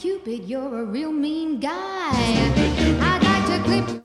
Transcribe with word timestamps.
Cupid, 0.00 0.48
you're 0.48 0.80
a 0.80 0.84
real 0.84 1.12
mean 1.12 1.60
guy. 1.60 2.10
Like. 3.66 4.02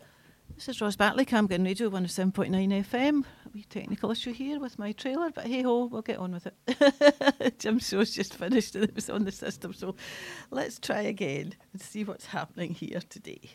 This 0.53 0.67
is 0.67 0.81
Ros 0.81 0.97
Batley, 0.97 1.25
Camglen 1.25 1.63
Radio 1.63 1.89
107.9 1.89 2.49
FM. 2.83 3.23
A 3.23 3.49
wee 3.53 3.63
technical 3.69 4.11
issue 4.11 4.33
here 4.33 4.59
with 4.59 4.77
my 4.77 4.91
trailer, 4.91 5.29
but 5.29 5.47
hey 5.47 5.61
ho, 5.61 5.85
we'll 5.85 6.01
get 6.01 6.17
on 6.17 6.33
with 6.33 6.47
it. 6.47 7.57
Jim's 7.59 7.87
show's 7.87 8.11
just 8.11 8.33
finished 8.33 8.75
and 8.75 8.83
it 8.83 8.93
was 8.93 9.09
on 9.09 9.23
the 9.23 9.31
system, 9.31 9.71
so 9.71 9.95
let's 10.51 10.79
try 10.79 10.99
again 10.99 11.55
and 11.71 11.81
see 11.81 12.03
what's 12.03 12.25
happening 12.25 12.73
here 12.73 12.99
today. 13.09 13.51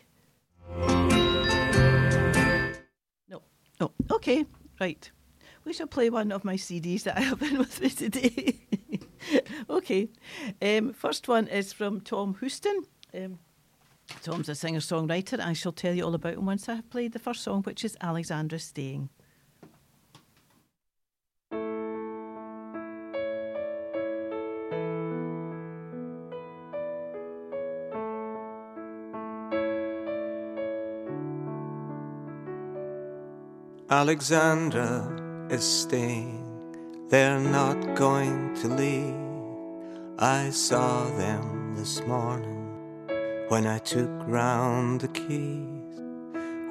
No, 3.29 3.43
no, 3.79 3.91
okay, 4.09 4.45
right. 4.79 5.11
We 5.63 5.73
shall 5.73 5.85
play 5.85 6.09
one 6.09 6.31
of 6.31 6.43
my 6.43 6.55
CDs 6.55 7.03
that 7.03 7.19
I 7.19 7.21
have 7.21 7.43
in 7.43 7.59
with 7.59 7.79
me 7.79 7.89
today. 7.91 8.55
okay, 9.69 10.09
um, 10.61 10.93
first 10.93 11.27
one 11.27 11.47
is 11.47 11.73
from 11.73 12.01
Tom 12.01 12.35
Houston. 12.39 12.83
Um, 13.13 13.39
Tom's 14.23 14.49
a 14.49 14.55
singer 14.55 14.79
songwriter. 14.79 15.39
I 15.39 15.53
shall 15.53 15.71
tell 15.71 15.93
you 15.93 16.03
all 16.03 16.15
about 16.15 16.33
him 16.33 16.45
once 16.45 16.67
I 16.67 16.75
have 16.75 16.89
played 16.89 17.13
the 17.13 17.19
first 17.19 17.43
song, 17.43 17.63
which 17.63 17.85
is 17.85 17.97
Alexandra 18.01 18.59
Staying. 18.59 19.09
Alexandra 33.91 35.47
is 35.49 35.65
staying, 35.65 36.40
they're 37.11 37.41
not 37.41 37.93
going 37.95 38.55
to 38.55 38.69
leave. 38.69 39.13
I 40.17 40.49
saw 40.49 41.03
them 41.17 41.75
this 41.75 42.01
morning 42.07 42.69
when 43.49 43.67
I 43.67 43.79
took 43.79 44.09
round 44.27 45.01
the 45.01 45.09
keys. 45.09 45.99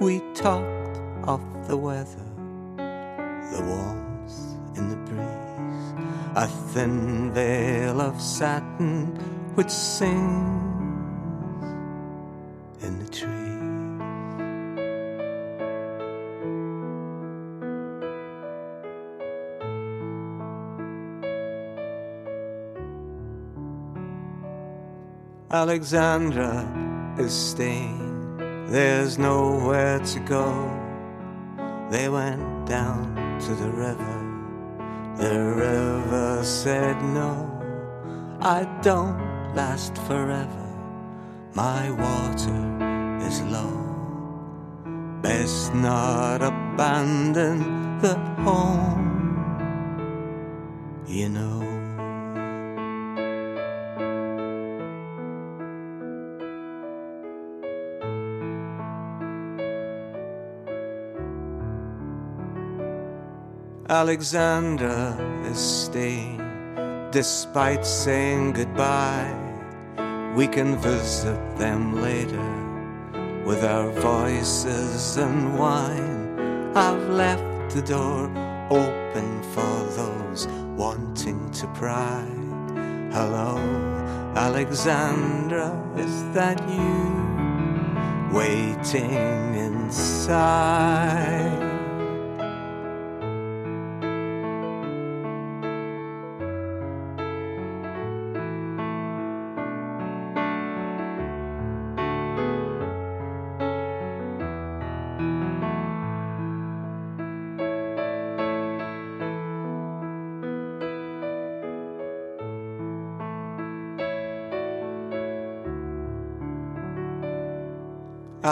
We 0.00 0.20
talked 0.34 0.98
of 1.24 1.42
the 1.69 1.77
weather, 1.77 2.30
the 2.78 3.62
warmth 3.69 4.78
in 4.78 4.88
the 4.88 4.97
breeze, 5.10 5.92
a 6.34 6.47
thin 6.72 7.32
veil 7.34 8.00
of 8.00 8.19
satin 8.19 9.08
which 9.56 9.69
sings 9.69 10.80
Alexandra 25.61 26.64
is 27.19 27.34
staying, 27.34 28.64
there's 28.69 29.19
nowhere 29.19 29.98
to 29.98 30.19
go. 30.20 30.48
They 31.91 32.08
went 32.08 32.64
down 32.64 33.05
to 33.44 33.55
the 33.62 33.69
river, 33.69 34.16
the 35.19 35.38
river 35.66 36.41
said 36.44 36.97
no. 37.03 37.34
I 38.41 38.64
don't 38.81 39.19
last 39.55 39.98
forever, 40.08 40.69
my 41.53 41.91
water 41.91 42.61
is 43.28 43.42
low. 43.42 43.77
Best 45.20 45.75
not 45.75 46.41
abandon 46.41 47.98
the 47.98 48.14
home, 48.47 49.05
you 51.06 51.28
know. 51.28 51.50
Alexandra 63.91 65.19
is 65.51 65.59
staying 65.59 66.39
despite 67.11 67.84
saying 67.84 68.53
goodbye. 68.53 69.34
We 70.37 70.47
can 70.47 70.77
visit 70.77 71.41
them 71.56 72.01
later 72.01 72.53
with 73.45 73.65
our 73.65 73.91
voices 73.91 75.17
and 75.17 75.59
wine. 75.59 76.71
I've 76.77 77.09
left 77.09 77.75
the 77.75 77.83
door 77.83 78.31
open 78.71 79.43
for 79.55 79.84
those 79.97 80.47
wanting 80.77 81.51
to 81.51 81.67
pry. 81.75 82.25
Hello, 83.11 83.59
Alexandra, 84.37 85.75
is 85.97 86.33
that 86.33 86.61
you 86.69 88.31
waiting 88.33 89.57
inside? 89.57 91.69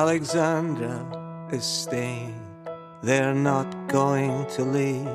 Alexandra 0.08 1.04
is 1.52 1.66
staying, 1.66 2.41
they're 3.02 3.34
not 3.34 3.69
going 3.88 4.46
to 4.46 4.62
leave. 4.62 5.06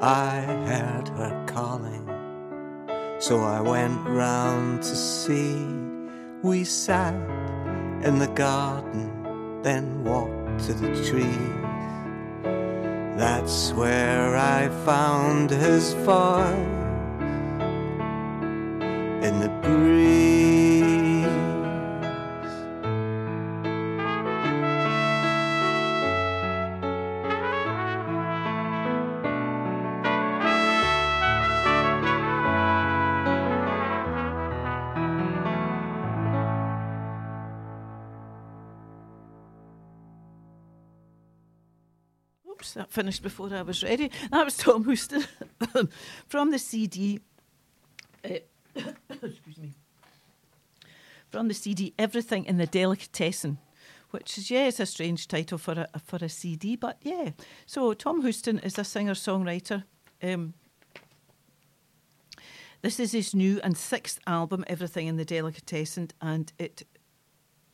I 0.00 0.40
heard 0.66 1.06
her 1.10 1.44
calling, 1.46 2.04
so 3.20 3.44
I 3.44 3.60
went 3.60 4.00
round 4.08 4.82
to 4.82 4.96
see. 4.96 5.64
We 6.42 6.64
sat 6.64 7.14
in 8.02 8.18
the 8.18 8.32
garden, 8.34 9.62
then 9.62 10.02
walked 10.02 10.66
to 10.66 10.72
the 10.74 10.92
trees. 11.08 11.54
That's 13.16 13.72
where 13.72 14.36
I 14.36 14.68
found 14.84 15.52
his 15.52 15.92
voice 15.92 16.56
in 19.24 19.38
the 19.38 19.60
breeze. 19.62 20.15
That 42.74 42.90
finished 42.90 43.22
before 43.22 43.52
I 43.52 43.62
was 43.62 43.82
ready. 43.82 44.10
That 44.30 44.44
was 44.44 44.56
Tom 44.56 44.84
Houston 44.86 45.24
from 46.28 46.50
the 46.50 46.58
CD. 46.58 47.20
uh, 48.24 48.28
excuse 49.10 49.58
me. 49.58 49.72
From 51.30 51.48
the 51.48 51.54
CD, 51.54 51.92
Everything 51.98 52.44
in 52.44 52.56
the 52.56 52.66
Delicatessen, 52.66 53.58
which 54.10 54.38
is, 54.38 54.50
yeah, 54.50 54.68
it's 54.68 54.80
a 54.80 54.86
strange 54.86 55.26
title 55.28 55.58
for 55.58 55.72
a, 55.92 55.98
for 55.98 56.18
a 56.22 56.28
CD, 56.28 56.76
but 56.76 56.98
yeah. 57.02 57.30
So, 57.66 57.92
Tom 57.94 58.22
Houston 58.22 58.58
is 58.60 58.78
a 58.78 58.84
singer 58.84 59.14
songwriter. 59.14 59.84
Um, 60.22 60.54
this 62.82 63.00
is 63.00 63.12
his 63.12 63.34
new 63.34 63.60
and 63.64 63.76
sixth 63.76 64.20
album, 64.26 64.64
Everything 64.68 65.08
in 65.08 65.16
the 65.16 65.24
Delicatessen, 65.24 66.08
and 66.20 66.52
it 66.58 66.84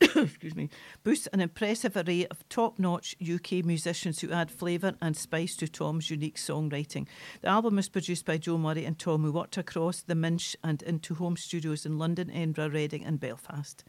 excuse 0.15 0.55
me, 0.55 0.69
boasts 1.03 1.27
an 1.27 1.39
impressive 1.39 1.95
array 1.95 2.25
of 2.27 2.47
top 2.49 2.77
notch 2.77 3.15
UK 3.21 3.63
musicians 3.63 4.19
who 4.19 4.31
add 4.31 4.51
flavour 4.51 4.93
and 5.01 5.15
spice 5.15 5.55
to 5.55 5.67
Tom's 5.67 6.09
unique 6.09 6.37
songwriting. 6.37 7.07
The 7.41 7.47
album 7.47 7.79
is 7.79 7.89
produced 7.89 8.25
by 8.25 8.37
Joe 8.37 8.57
Murray 8.57 8.85
and 8.85 8.99
Tom, 8.99 9.23
who 9.23 9.31
worked 9.31 9.57
across 9.57 10.01
the 10.01 10.15
Minch 10.15 10.55
and 10.63 10.81
into 10.83 11.15
home 11.15 11.37
studios 11.37 11.85
in 11.85 11.97
London, 11.97 12.29
Edinburgh, 12.29 12.69
Reading, 12.69 13.05
and 13.05 13.19
Belfast. 13.19 13.83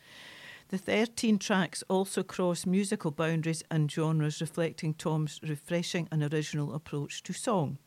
The 0.69 0.79
13 0.79 1.39
tracks 1.39 1.83
also 1.89 2.23
cross 2.23 2.65
musical 2.65 3.11
boundaries 3.11 3.63
and 3.71 3.91
genres, 3.91 4.41
reflecting 4.41 4.95
Tom's 4.95 5.41
refreshing 5.43 6.09
and 6.11 6.23
original 6.23 6.75
approach 6.75 7.23
to 7.25 7.33
song. 7.33 7.79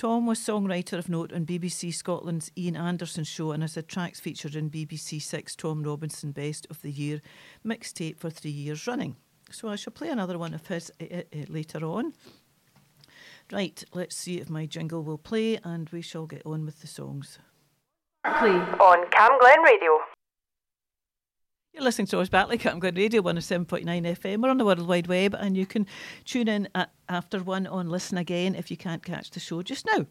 Tom 0.00 0.24
was 0.24 0.38
songwriter 0.38 0.94
of 0.94 1.10
note 1.10 1.30
on 1.30 1.44
BBC 1.44 1.92
Scotland's 1.92 2.50
Iain 2.58 2.74
Anderson 2.74 3.22
show 3.22 3.52
and 3.52 3.62
has 3.62 3.76
tracks 3.86 4.18
featured 4.18 4.56
in 4.56 4.70
BBC 4.70 5.20
Six 5.20 5.54
Tom 5.54 5.82
Robinson 5.82 6.32
Best 6.32 6.66
of 6.70 6.80
the 6.80 6.90
Year 6.90 7.20
mixtape 7.66 8.16
for 8.16 8.30
three 8.30 8.50
years 8.50 8.86
running. 8.86 9.16
So 9.50 9.68
I 9.68 9.76
shall 9.76 9.92
play 9.92 10.08
another 10.08 10.38
one 10.38 10.54
of 10.54 10.66
his 10.68 10.90
uh, 11.02 11.16
uh, 11.16 11.44
later 11.48 11.84
on. 11.84 12.14
Right, 13.52 13.84
let's 13.92 14.16
see 14.16 14.40
if 14.40 14.48
my 14.48 14.64
jingle 14.64 15.02
will 15.02 15.18
play 15.18 15.58
and 15.62 15.86
we 15.90 16.00
shall 16.00 16.24
get 16.24 16.46
on 16.46 16.64
with 16.64 16.80
the 16.80 16.86
songs. 16.86 17.38
on 18.24 19.10
Cam 19.10 19.38
Glen 19.38 19.60
Radio. 19.60 19.98
You're 21.72 21.84
listening 21.84 22.08
to 22.08 22.16
Ros 22.16 22.28
Batley 22.28 22.58
Camglen 22.58 22.96
Radio 22.96 23.22
107.9 23.22 23.84
FM. 23.84 24.42
We're 24.42 24.50
on 24.50 24.58
the 24.58 24.64
World 24.64 24.88
Wide 24.88 25.06
Web 25.06 25.36
and 25.38 25.56
you 25.56 25.66
can 25.66 25.86
tune 26.24 26.48
in 26.48 26.68
after 27.08 27.38
one 27.44 27.68
on 27.68 27.88
Listen 27.88 28.18
Again 28.18 28.56
if 28.56 28.72
you 28.72 28.76
can't 28.76 29.04
catch 29.04 29.30
the 29.30 29.38
show 29.38 29.62
just 29.62 29.86
now. 29.86 30.06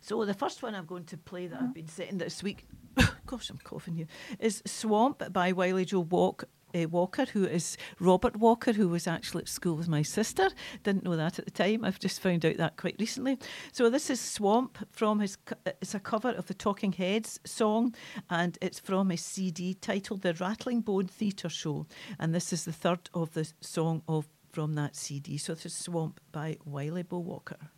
So 0.00 0.24
the 0.24 0.32
first 0.32 0.62
one 0.62 0.74
I'm 0.74 0.86
going 0.86 1.04
to 1.04 1.18
play 1.18 1.46
that 1.46 1.60
I've 1.60 1.74
been 1.74 1.88
setting 1.88 2.16
this 2.16 2.42
week, 2.42 2.66
gosh, 3.26 3.50
I'm 3.50 3.58
coughing 3.58 3.94
here, 3.94 4.06
is 4.38 4.62
Swamp 4.64 5.30
by 5.30 5.52
Wily 5.52 5.84
Bo 5.84 6.00
Walk. 6.00 6.44
Uh, 6.74 6.88
Walker, 6.88 7.24
who 7.26 7.44
is 7.44 7.76
Robert 7.98 8.36
Walker, 8.36 8.72
who 8.72 8.88
was 8.88 9.06
actually 9.06 9.42
at 9.42 9.48
school 9.48 9.74
with 9.76 9.88
my 9.88 10.02
sister. 10.02 10.50
Didn't 10.82 11.04
know 11.04 11.16
that 11.16 11.38
at 11.38 11.44
the 11.44 11.50
time. 11.50 11.84
I've 11.84 11.98
just 11.98 12.20
found 12.20 12.44
out 12.44 12.56
that 12.56 12.76
quite 12.76 12.96
recently. 12.98 13.38
So 13.72 13.90
this 13.90 14.10
is 14.10 14.20
Swamp 14.20 14.78
from 14.90 15.20
his. 15.20 15.36
It's 15.66 15.94
a 15.94 16.00
cover 16.00 16.30
of 16.30 16.46
the 16.46 16.54
Talking 16.54 16.92
Heads 16.92 17.40
song, 17.44 17.94
and 18.28 18.58
it's 18.60 18.78
from 18.80 19.10
his 19.10 19.24
CD 19.24 19.74
titled 19.74 20.22
"The 20.22 20.34
Rattling 20.34 20.80
Bone 20.80 21.06
Theatre 21.06 21.48
Show." 21.48 21.86
And 22.18 22.34
this 22.34 22.52
is 22.52 22.64
the 22.64 22.72
third 22.72 23.10
of 23.14 23.32
the 23.34 23.50
song 23.60 24.02
of 24.08 24.28
from 24.52 24.74
that 24.74 24.96
CD. 24.96 25.38
So 25.38 25.54
this 25.54 25.66
is 25.66 25.74
Swamp 25.74 26.20
by 26.32 26.58
Wily 26.64 27.02
Bo 27.02 27.18
Walker. 27.18 27.70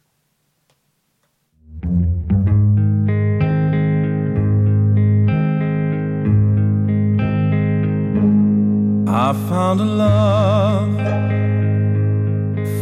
I 9.15 9.35
found 9.51 9.79
a 9.81 9.85
love 9.85 10.97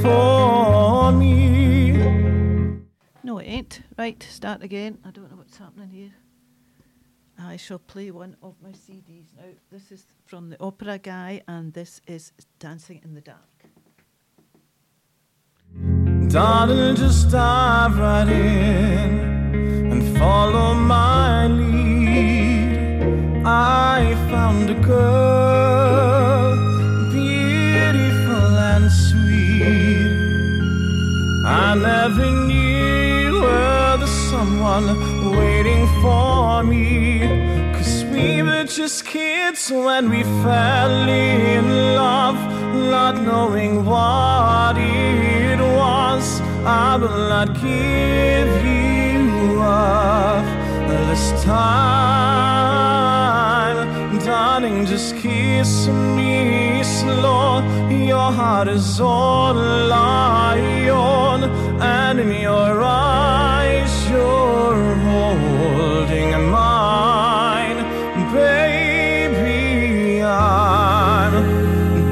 for 0.01 1.11
me. 1.11 1.93
No, 3.25 3.39
it 3.39 3.47
ain't. 3.47 3.83
Right, 3.99 4.23
start 4.23 4.63
again. 4.63 4.99
I 5.05 5.11
don't 5.11 5.29
know 5.29 5.37
what's 5.37 5.59
happening 5.59 5.89
here. 5.89 6.13
I 7.37 7.57
shall 7.57 7.81
play 7.81 8.13
one 8.13 8.37
of 8.43 8.55
my 8.63 8.71
CDs 8.71 9.35
now. 9.37 9.43
This 9.73 9.91
is 9.91 10.07
from 10.25 10.51
the 10.51 10.63
Opera 10.63 10.99
Guy, 10.99 11.43
and 11.49 11.73
this 11.73 12.01
is 12.07 12.33
Dancing 12.61 13.01
in 13.03 13.15
the 13.15 13.23
Dark. 13.23 13.39
Darling, 16.29 16.95
just 16.95 17.31
dive 17.31 17.99
right 17.99 18.29
in 18.29 19.91
and 19.91 20.17
follow 20.17 20.75
my 20.75 21.49
lead. 21.49 23.43
I 23.45 24.15
found 24.31 24.71
a 24.71 24.75
girl, 24.75 25.70
I 31.53 31.75
never 31.75 32.31
knew 32.31 33.41
was 34.01 34.09
someone 34.31 34.87
waiting 35.37 35.85
for 36.01 36.63
me. 36.63 37.21
Cause 37.75 38.05
we 38.05 38.41
were 38.43 38.65
just 38.65 39.05
kids 39.05 39.69
when 39.69 40.11
we 40.11 40.23
fell 40.45 41.09
in 41.09 41.95
love, 41.97 42.37
not 42.95 43.21
knowing 43.21 43.85
what 43.85 44.77
it 44.79 45.59
was. 45.59 46.41
I 46.65 46.97
will 46.97 47.29
not 47.35 47.49
give 47.55 48.51
you 48.65 49.61
up 49.61 50.45
this 50.89 51.43
time. 51.43 53.20
Darling, 54.61 54.85
just 54.85 55.17
kiss 55.17 55.89
me 55.89 56.83
slow. 56.83 57.63
Your 57.89 58.31
heart 58.31 58.69
is 58.69 59.01
all 59.01 59.57
I 59.91 60.87
own, 60.91 61.45
and 61.81 62.21
in 62.21 62.31
your 62.43 62.83
eyes, 62.83 64.11
you're 64.11 64.95
holding 65.09 66.33
mine, 66.51 67.79
baby. 68.35 70.23
I'm 70.23 71.33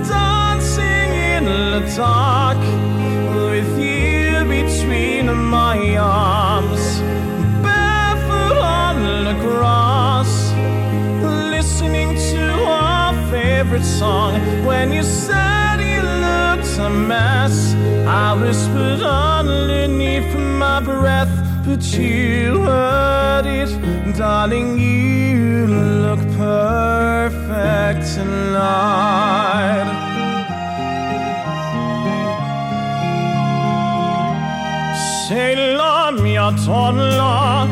dancing 0.05 1.12
in 1.35 1.45
the 1.45 1.81
dark 1.95 2.28
favorite 13.79 13.99
song. 13.99 14.33
When 14.67 14.93
you 14.93 15.03
said 15.03 15.81
you 15.81 16.03
looked 16.03 16.79
a 16.79 16.91
mess, 16.91 17.75
I 18.07 18.35
whispered 18.35 19.03
underneath 19.03 20.35
my 20.35 20.81
breath, 20.81 21.31
but 21.65 21.83
you 21.97 22.63
heard 22.63 23.47
it, 23.47 23.71
darling. 24.17 24.79
You 24.79 25.67
look 25.67 26.21
perfect 26.37 28.15
tonight. 28.15 30.07
Sei 35.29 35.55
la 35.77 36.11
mia 36.11 36.51
donna, 36.65 37.67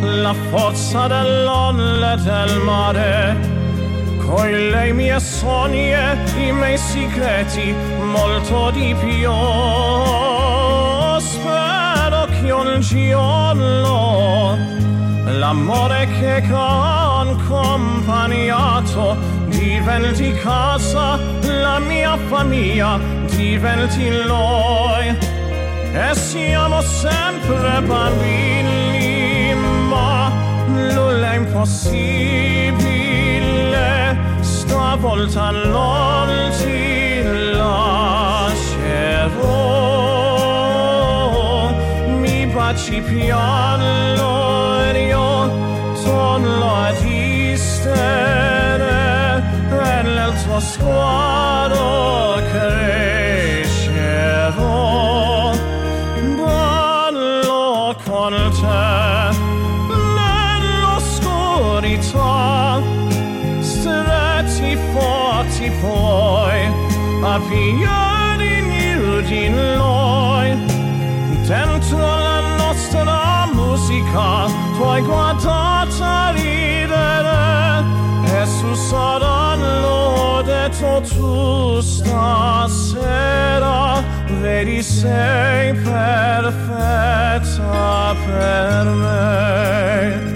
la 0.00 0.34
forza 0.50 1.08
dell'onde 1.08 2.12
e 2.12 2.16
del 2.22 2.60
mare. 2.62 3.45
Con 4.26 4.50
le 4.50 4.92
mie 4.92 5.20
sogni 5.20 5.92
e 5.92 6.16
i 6.36 6.52
miei 6.52 6.76
segreti, 6.76 7.72
molto 8.12 8.70
di 8.72 8.94
più. 8.98 9.30
Spero 11.20 12.26
che 12.40 12.50
un 12.50 12.80
giorno 12.80 14.58
l'amore 15.38 16.08
che 16.18 16.42
ha 16.50 17.20
accompagnato 17.20 19.16
diventi 19.46 20.32
casa, 20.34 21.18
la 21.42 21.78
mia 21.78 22.16
famiglia 22.28 22.98
diventi 23.26 24.08
noi. 24.08 25.16
E 25.92 26.14
siamo 26.14 26.80
sempre 26.80 27.80
bambini, 27.80 29.54
ma 29.88 30.30
nulla 30.66 31.32
è 31.32 31.36
impossibile. 31.36 32.85
Stavolta 34.98 35.50
non 35.50 36.50
ti 36.56 37.22
lascerò. 37.52 38.48
Mi 42.20 42.46
baci 42.46 43.02
piano 43.02 44.84
ed 44.84 44.96
io 44.96 45.50
torno 46.02 46.76
a 46.76 46.88
esistere. 46.92 48.14
E 49.68 50.02
nel 50.02 50.32
tuo 50.42 50.60
sguardo 50.60 52.40
crescerò. 52.50 53.15
Piedi 67.40 68.60
nudi 68.96 69.48
noi, 69.48 70.56
dentro 71.46 71.98
la 71.98 72.40
nostra 72.56 73.48
musica, 73.52 74.46
tu 74.76 74.82
hai 74.82 75.02
a 76.00 76.30
ridere, 76.30 77.84
e 78.24 78.46
su 78.46 78.74
saranno 78.74 80.42
detto 80.42 81.00
tu 81.02 81.80
stasera, 81.80 83.24
vedi 84.40 84.82
sei 84.82 85.72
perfetta 85.74 86.94
per 88.24 88.84
me. 88.84 90.35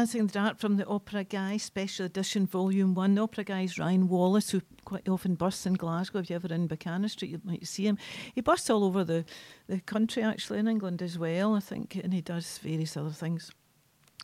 Dancing 0.00 0.20
in 0.20 0.26
the 0.28 0.32
Dark 0.32 0.58
from 0.58 0.78
the 0.78 0.86
Opera 0.86 1.24
Guy 1.24 1.58
Special 1.58 2.06
Edition 2.06 2.46
Volume 2.46 2.94
1. 2.94 3.16
The 3.16 3.20
Opera 3.20 3.44
Guy 3.44 3.60
is 3.64 3.78
Ryan 3.78 4.08
Wallace, 4.08 4.48
who 4.48 4.62
quite 4.86 5.06
often 5.10 5.34
busts 5.34 5.66
in 5.66 5.74
Glasgow. 5.74 6.20
If 6.20 6.30
you're 6.30 6.36
ever 6.36 6.54
in 6.54 6.68
Buchanan 6.68 7.06
Street, 7.10 7.32
you 7.32 7.40
might 7.44 7.66
see 7.66 7.86
him. 7.86 7.98
He 8.34 8.40
busts 8.40 8.70
all 8.70 8.84
over 8.84 9.04
the, 9.04 9.26
the 9.68 9.80
country, 9.80 10.22
actually, 10.22 10.58
in 10.58 10.68
England 10.68 11.02
as 11.02 11.18
well, 11.18 11.54
I 11.54 11.60
think, 11.60 11.96
and 11.96 12.14
he 12.14 12.22
does 12.22 12.56
various 12.62 12.96
other 12.96 13.10
things. 13.10 13.52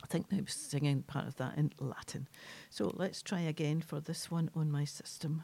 I 0.02 0.06
think 0.06 0.32
he 0.32 0.40
was 0.40 0.54
singing 0.54 1.02
part 1.02 1.26
of 1.26 1.36
that 1.36 1.58
in 1.58 1.70
Latin. 1.78 2.26
So 2.70 2.90
let's 2.94 3.20
try 3.20 3.40
again 3.40 3.82
for 3.82 4.00
this 4.00 4.30
one 4.30 4.48
on 4.54 4.70
my 4.70 4.86
system. 4.86 5.42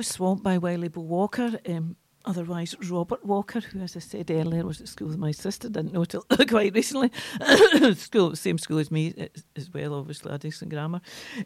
Was 0.00 0.08
Swamp 0.08 0.42
by 0.42 0.56
Wily 0.56 0.88
Bill 0.88 1.04
Walker. 1.04 1.60
Um, 1.68 1.94
otherwise, 2.24 2.74
Robert 2.90 3.24
Walker, 3.24 3.60
who, 3.60 3.80
as 3.80 3.96
I 3.96 4.00
said 4.00 4.30
earlier, 4.30 4.64
was 4.64 4.80
at 4.80 4.88
school 4.88 5.08
with 5.08 5.18
my 5.18 5.30
sister, 5.30 5.68
didn't 5.68 5.92
know 5.92 6.04
till 6.04 6.22
quite 6.48 6.74
recently. 6.74 7.10
school, 7.94 8.36
same 8.36 8.58
school 8.58 8.78
as 8.78 8.90
me 8.90 9.14
as- 9.56 9.70
well, 9.72 9.94
obviously, 9.94 10.32
Addison 10.32 10.68
Grammar. 10.68 11.00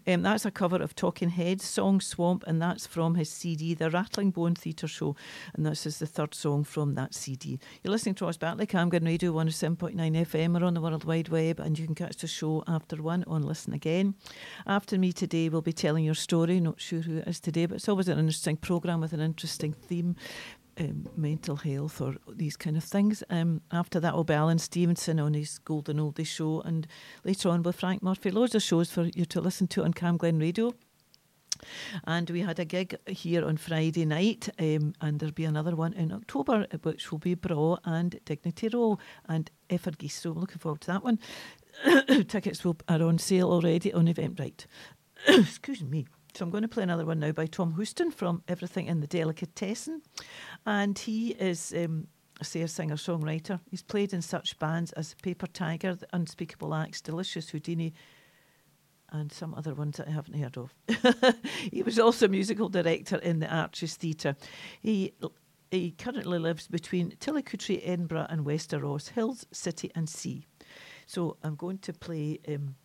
Um, 0.07 0.23
that's 0.23 0.45
a 0.45 0.51
cover 0.51 0.77
of 0.77 0.95
Talking 0.95 1.31
Heads 1.31 1.65
song 1.65 2.01
Swamp, 2.01 2.45
and 2.47 2.61
that's 2.61 2.87
from 2.87 3.15
his 3.15 3.31
CD, 3.31 3.75
The 3.75 3.91
Rattling 3.91 4.31
Bone 4.31 4.55
Theatre 4.55 4.89
Show. 4.89 5.17
And 5.55 5.67
this 5.67 5.87
is 5.87 5.99
the 5.99 6.07
third 6.07 6.35
song 6.35 6.65
from 6.65 6.95
that 6.95 7.15
CD. 7.15 7.59
You're 7.83 7.93
listening 7.93 8.15
to 8.17 8.25
Ros 8.25 8.37
Batley 8.37 8.67
Camglen 8.67 9.05
Radio 9.05 9.33
107.9 9.33 9.95
FM 9.95 10.61
or 10.61 10.65
on 10.65 10.75
the 10.75 10.81
World 10.81 11.05
Wide 11.05 11.29
Web, 11.29 11.61
and 11.61 11.79
you 11.79 11.87
can 11.87 11.95
catch 11.95 12.17
the 12.17 12.27
show 12.27 12.65
after 12.67 13.03
one 13.03 13.25
on 13.27 13.43
Listen 13.43 13.73
Again. 13.73 14.15
After 14.67 14.99
me 14.99 15.13
today, 15.13 15.49
we'll 15.49 15.63
be 15.63 15.73
telling 15.73 16.05
your 16.05 16.15
story. 16.15 16.61
Not 16.61 16.81
sure 16.81 17.01
who 17.01 17.19
it 17.19 17.29
is 17.29 17.41
today, 17.41 17.67
but 17.67 17.77
it's 17.77 17.89
always 17.89 18.09
an 18.09 18.19
interesting 18.19 18.57
programme 18.57 19.01
with 19.01 19.13
an 19.13 19.21
interesting 19.21 19.73
theme. 19.73 20.17
Um, 20.79 21.09
mental 21.17 21.57
health 21.57 22.01
or 22.01 22.17
these 22.29 22.57
kind 22.57 22.77
of 22.77 22.85
things. 22.85 23.23
Um, 23.31 23.63
after 23.73 24.01
that, 24.01 24.15
will 24.15 24.25
be 24.25 24.35
Alan 24.35 24.59
Stevenson 24.59 25.21
on 25.21 25.35
his 25.35 25.59
Golden 25.59 25.99
Oldie 25.99 26.27
show, 26.27 26.61
and 26.63 26.87
later 27.25 27.49
on 27.49 27.63
with 27.63 27.77
Frank 27.77 28.03
Murphy. 28.03 28.31
Loads 28.31 28.55
of 28.55 28.63
shows 28.63 28.91
for 28.91 29.05
you 29.15 29.25
to 29.27 29.41
listen 29.41 29.67
to 29.69 29.85
on 29.85 29.93
Cam 29.93 30.17
Glen 30.17 30.39
Radio. 30.39 30.75
And 32.05 32.29
we 32.31 32.41
had 32.41 32.59
a 32.59 32.65
gig 32.65 32.97
here 33.07 33.45
on 33.45 33.57
Friday 33.57 34.05
night, 34.05 34.49
um, 34.59 34.95
and 35.01 35.19
there'll 35.19 35.33
be 35.33 35.45
another 35.45 35.75
one 35.77 35.93
in 35.95 36.13
October, 36.13 36.67
which 36.83 37.11
will 37.11 37.19
be 37.19 37.35
Bra 37.35 37.77
and 37.85 38.21
Dignity 38.25 38.69
Row 38.69 38.99
and 39.29 39.51
Effergeese. 39.71 40.13
So 40.13 40.33
I'm 40.33 40.41
looking 40.41 40.59
forward 40.59 40.83
to 40.83 40.87
that 40.89 41.05
one. 41.05 41.19
Tickets 42.29 42.65
will, 42.65 42.77
are 42.89 43.03
on 43.03 43.19
sale 43.19 43.51
already 43.51 43.93
on 43.93 44.07
Eventbrite. 44.07 44.67
Excuse 45.29 45.83
me. 45.83 46.07
So 46.35 46.45
I'm 46.45 46.51
going 46.51 46.63
to 46.63 46.69
play 46.69 46.83
another 46.83 47.07
one 47.07 47.21
now 47.21 47.31
by 47.31 47.47
Tom 47.47 47.75
Houston 47.77 48.11
from 48.11 48.43
Everything 48.49 48.87
in 48.87 48.99
the 48.99 49.07
Delicatessen. 49.07 50.03
And 50.67 50.99
he 50.99 51.31
is 51.31 51.73
um, 51.77 52.09
a 52.41 52.45
singer, 52.45 52.67
singer, 52.67 52.97
songwriter. 52.97 53.61
He's 53.71 53.85
played 53.85 54.13
in 54.13 54.21
such 54.21 54.59
bands 54.59 54.91
as 54.93 55.15
Paper 55.23 55.47
Tiger, 55.47 55.95
The 55.95 56.09
Unspeakable 56.13 56.75
Acts, 56.75 57.01
Delicious 57.01 57.51
Houdini, 57.51 57.95
and 59.13 59.31
some 59.31 59.55
other 59.55 59.75
ones 59.75 59.99
that 59.99 60.09
I 60.09 60.11
haven't 60.11 60.35
heard 60.35 60.59
of. 60.59 60.75
he 61.71 61.85
was 61.85 62.01
also 62.01 62.27
musical 62.27 62.69
director 62.69 63.19
in 63.19 63.39
the 63.39 63.55
Arches 63.55 63.95
Theatre. 63.95 64.35
He 64.81 65.13
he 65.71 65.93
currently 65.93 66.39
lives 66.39 66.67
between 66.69 67.13
Tillicoultry, 67.13 67.81
Edinburgh, 67.85 68.27
and 68.29 68.45
Westeros, 68.45 69.11
Hills, 69.11 69.47
City, 69.53 69.91
and 69.95 70.09
Sea. 70.09 70.47
So 71.07 71.37
I'm 71.43 71.57
going 71.57 71.79
to 71.79 71.93
play 71.93 72.41
um, 72.49 72.77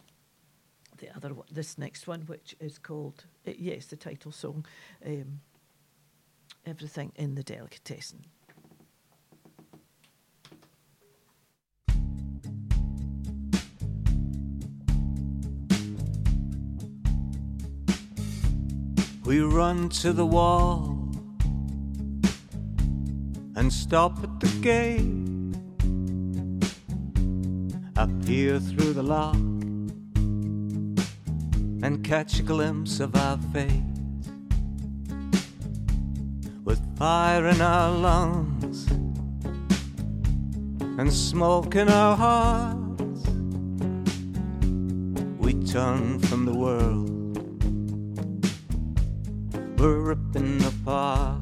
the 0.99 1.15
other 1.15 1.33
one, 1.33 1.47
this 1.51 1.77
next 1.77 2.07
one, 2.07 2.21
which 2.21 2.55
is 2.59 2.77
called 2.77 3.25
uh, 3.47 3.51
yes, 3.57 3.87
the 3.87 3.95
title 3.95 4.31
song, 4.31 4.65
um, 5.05 5.41
"Everything 6.65 7.11
in 7.15 7.35
the 7.35 7.43
Delicatessen." 7.43 8.25
We 19.25 19.41
run 19.41 19.89
to 19.89 20.11
the 20.11 20.25
wall 20.25 21.07
and 23.55 23.71
stop 23.71 24.23
at 24.23 24.39
the 24.39 24.47
gate. 24.61 25.05
I 27.95 28.07
peer 28.25 28.59
through 28.59 28.93
the 28.93 29.03
lock 29.03 29.58
and 31.81 32.03
catch 32.03 32.39
a 32.39 32.43
glimpse 32.43 32.99
of 32.99 33.15
our 33.15 33.37
fate. 33.53 33.83
With 36.63 36.79
fire 36.97 37.47
in 37.47 37.61
our 37.61 37.91
lungs 37.91 38.87
and 40.99 41.11
smoke 41.11 41.75
in 41.75 41.89
our 41.89 42.15
hearts, 42.15 43.27
we 45.39 45.53
turn 45.65 46.19
from 46.19 46.45
the 46.45 46.53
world 46.53 47.09
we're 49.79 49.99
ripping 49.99 50.61
apart. 50.65 51.41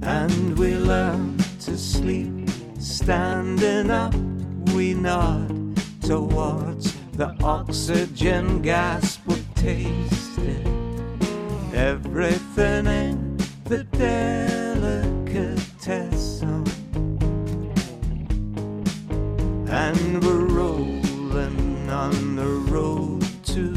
And 0.00 0.58
we 0.58 0.74
learn 0.74 1.36
to 1.60 1.76
sleep 1.76 2.48
standing 2.78 3.90
up. 3.90 4.14
We 4.74 4.94
nod 4.94 5.76
towards 6.00 6.96
the 7.12 7.36
oxygen 7.44 8.60
gas 8.62 9.18
would 9.26 9.44
taste 9.54 10.38
it. 10.38 10.66
Everything 11.74 12.86
in 12.86 13.36
the 13.64 13.84
delicatessen. 13.84 16.64
And 19.68 20.24
we're 20.24 20.46
rolling 20.46 21.90
on 21.90 22.36
the 22.36 22.48
road 22.70 23.22
to 23.46 23.74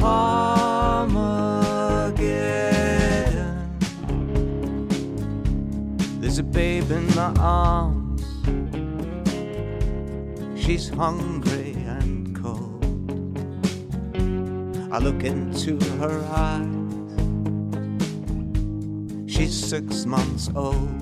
Armageddon. 0.00 1.18
There's 6.20 6.38
a 6.38 6.44
babe 6.44 6.92
in 6.92 7.06
my 7.14 7.32
arms. 7.40 7.97
She's 10.68 10.90
hungry 10.90 11.72
and 11.86 12.36
cold. 12.36 12.84
I 14.92 14.98
look 14.98 15.24
into 15.24 15.78
her 15.96 16.20
eyes. 16.28 16.66
She's 19.26 19.56
six 19.58 20.04
months 20.04 20.50
old. 20.54 21.00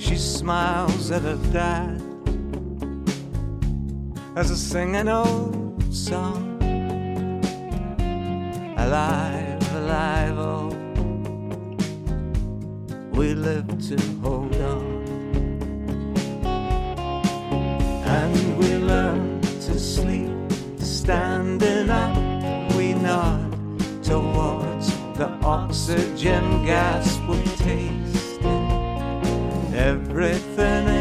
She 0.00 0.16
smiles 0.16 1.10
at 1.10 1.22
her 1.22 1.40
dad 1.50 2.00
as 4.36 4.52
I 4.52 4.54
sing 4.54 4.94
an 4.94 5.08
old 5.08 5.82
song. 5.92 6.62
Alive, 8.78 9.72
alive, 9.74 10.38
oh, 10.38 10.68
we 13.10 13.34
live 13.34 13.66
to 13.88 13.96
hold 14.22 14.54
on. 14.54 14.81
And 18.14 18.58
we 18.58 18.76
learn 18.76 19.40
to 19.40 19.78
sleep 19.78 20.52
standing 20.78 21.88
up. 21.88 22.14
We 22.76 22.92
nod 22.92 23.50
towards 24.02 24.88
the 25.16 25.28
oxygen 25.42 26.64
gas 26.66 27.18
we 27.28 27.42
tasted. 27.56 28.44
Everything 29.74 30.91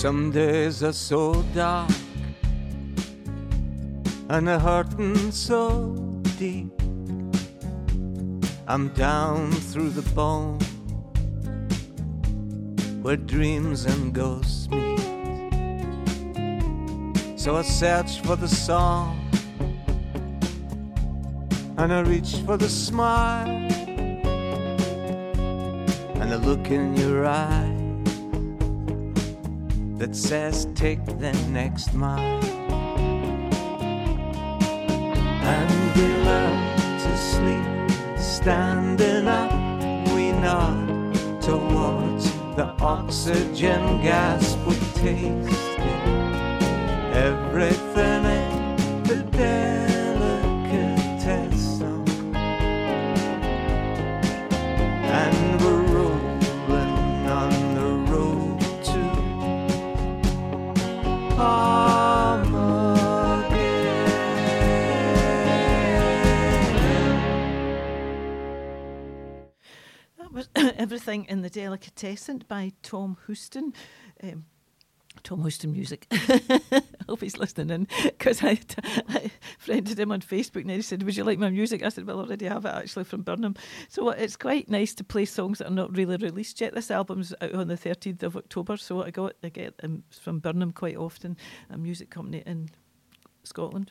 Some 0.00 0.30
days 0.30 0.82
are 0.82 0.94
so 0.94 1.42
dark 1.54 1.90
and 4.30 4.48
the 4.48 4.58
hurting 4.58 5.30
so 5.30 5.92
deep. 6.38 6.72
I'm 8.66 8.88
down 8.94 9.52
through 9.52 9.90
the 9.90 10.10
bone 10.14 10.58
where 13.02 13.18
dreams 13.18 13.84
and 13.84 14.14
ghosts 14.14 14.70
meet. 14.70 15.00
So 17.36 17.56
I 17.58 17.62
search 17.62 18.22
for 18.22 18.36
the 18.36 18.48
song 18.48 19.20
and 21.76 21.92
I 21.92 22.00
reach 22.00 22.36
for 22.46 22.56
the 22.56 22.70
smile 22.70 23.68
and 26.20 26.32
the 26.32 26.38
look 26.38 26.70
in 26.70 26.96
your 26.96 27.26
eye 27.26 27.79
that 30.00 30.16
says 30.16 30.66
take 30.74 31.04
the 31.04 31.30
next 31.50 31.92
mile. 31.92 32.42
And 35.44 35.70
we 35.94 36.06
learn 36.24 36.98
to 37.00 37.16
sleep 37.18 38.18
standing 38.18 39.28
up. 39.28 39.52
We 40.14 40.32
nod 40.32 41.12
towards 41.42 42.32
the 42.56 42.74
oxygen 42.80 44.00
gas 44.00 44.56
we 44.66 44.76
tasted. 44.94 45.50
Everything 47.12 48.24
in 48.24 49.02
the 49.04 49.16
delicatessen. 49.30 49.69
Everything 71.00 71.24
in 71.30 71.40
the 71.40 71.48
Delicatessen 71.48 72.44
by 72.46 72.72
Tom 72.82 73.16
Houston. 73.24 73.72
Um, 74.22 74.44
Tom 75.22 75.40
Houston 75.40 75.72
Music. 75.72 76.06
I 76.12 76.82
hope 77.08 77.22
he's 77.22 77.38
listening 77.38 77.70
in 77.70 77.88
because 78.04 78.44
I, 78.44 78.60
I 79.08 79.30
friended 79.58 79.98
him 79.98 80.12
on 80.12 80.20
Facebook 80.20 80.60
and 80.60 80.70
he 80.70 80.82
said, 80.82 81.02
Would 81.02 81.16
you 81.16 81.24
like 81.24 81.38
my 81.38 81.48
music? 81.48 81.82
I 81.82 81.88
said, 81.88 82.06
Well, 82.06 82.20
I 82.20 82.24
already 82.24 82.44
have 82.44 82.66
it 82.66 82.74
actually 82.74 83.04
from 83.04 83.22
Birnam. 83.22 83.54
So 83.88 84.10
it's 84.10 84.36
quite 84.36 84.68
nice 84.68 84.92
to 84.96 85.02
play 85.02 85.24
songs 85.24 85.56
that 85.60 85.68
are 85.68 85.74
not 85.74 85.96
really 85.96 86.18
released 86.18 86.60
yet. 86.60 86.74
This 86.74 86.90
album's 86.90 87.32
out 87.40 87.54
on 87.54 87.68
the 87.68 87.78
13th 87.78 88.22
of 88.22 88.36
October, 88.36 88.76
so 88.76 89.02
I 89.02 89.10
got 89.10 89.36
I 89.42 89.48
get 89.48 89.78
them 89.78 90.04
from 90.10 90.40
Birnam 90.40 90.70
quite 90.70 90.98
often, 90.98 91.38
a 91.70 91.78
music 91.78 92.10
company 92.10 92.42
in 92.44 92.68
Scotland. 93.42 93.90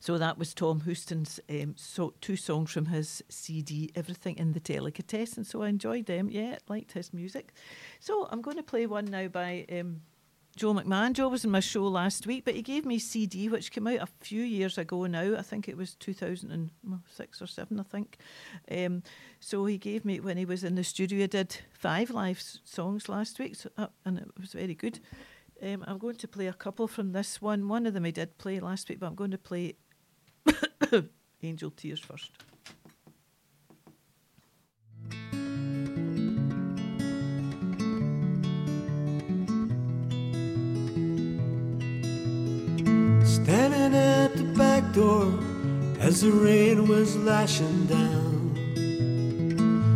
So 0.00 0.18
that 0.18 0.38
was 0.38 0.54
Tom 0.54 0.80
Houston's 0.80 1.40
um, 1.48 1.74
so 1.76 2.14
two 2.20 2.36
songs 2.36 2.70
from 2.70 2.86
his 2.86 3.22
CD, 3.28 3.90
Everything 3.94 4.36
in 4.36 4.52
the 4.52 4.60
Delicatessen. 4.60 5.44
So 5.44 5.62
I 5.62 5.68
enjoyed 5.68 6.06
them. 6.06 6.30
Yeah, 6.30 6.58
liked 6.68 6.92
his 6.92 7.12
music. 7.12 7.52
So 8.00 8.28
I'm 8.30 8.42
going 8.42 8.56
to 8.56 8.62
play 8.62 8.86
one 8.86 9.06
now 9.06 9.28
by 9.28 9.66
um, 9.70 10.02
Joe 10.54 10.74
McMahon. 10.74 11.14
Joe 11.14 11.28
was 11.28 11.44
in 11.44 11.50
my 11.50 11.60
show 11.60 11.84
last 11.84 12.26
week, 12.26 12.44
but 12.44 12.54
he 12.54 12.62
gave 12.62 12.84
me 12.84 12.96
a 12.96 13.00
CD 13.00 13.48
which 13.48 13.72
came 13.72 13.86
out 13.86 14.00
a 14.00 14.08
few 14.20 14.42
years 14.42 14.76
ago 14.76 15.06
now. 15.06 15.36
I 15.36 15.42
think 15.42 15.66
it 15.66 15.76
was 15.76 15.94
2006 15.94 17.42
or 17.42 17.46
7, 17.46 17.80
I 17.80 17.82
think. 17.82 18.18
Um, 18.70 19.02
so 19.40 19.64
he 19.64 19.78
gave 19.78 20.04
me, 20.04 20.20
when 20.20 20.36
he 20.36 20.44
was 20.44 20.62
in 20.62 20.74
the 20.74 20.84
studio, 20.84 21.20
he 21.20 21.26
did 21.26 21.56
five 21.72 22.10
live 22.10 22.42
songs 22.64 23.08
last 23.08 23.38
week, 23.38 23.56
so, 23.56 23.70
uh, 23.78 23.86
and 24.04 24.18
it 24.18 24.28
was 24.38 24.52
very 24.52 24.74
good. 24.74 25.00
Um, 25.62 25.84
I'm 25.86 25.98
going 25.98 26.16
to 26.16 26.26
play 26.26 26.48
a 26.48 26.52
couple 26.52 26.88
from 26.88 27.12
this 27.12 27.40
one. 27.40 27.68
One 27.68 27.86
of 27.86 27.94
them 27.94 28.04
I 28.04 28.10
did 28.10 28.36
play 28.36 28.58
last 28.58 28.88
week, 28.88 28.98
but 28.98 29.06
I'm 29.06 29.14
going 29.14 29.30
to 29.30 29.38
play 29.38 29.76
Angel 31.42 31.70
Tears 31.70 32.00
first. 32.00 32.32
Standing 43.24 43.94
at 43.94 44.36
the 44.36 44.52
back 44.56 44.92
door 44.92 45.32
as 46.00 46.22
the 46.22 46.32
rain 46.32 46.88
was 46.88 47.16
lashing 47.18 47.86
down, 47.86 48.56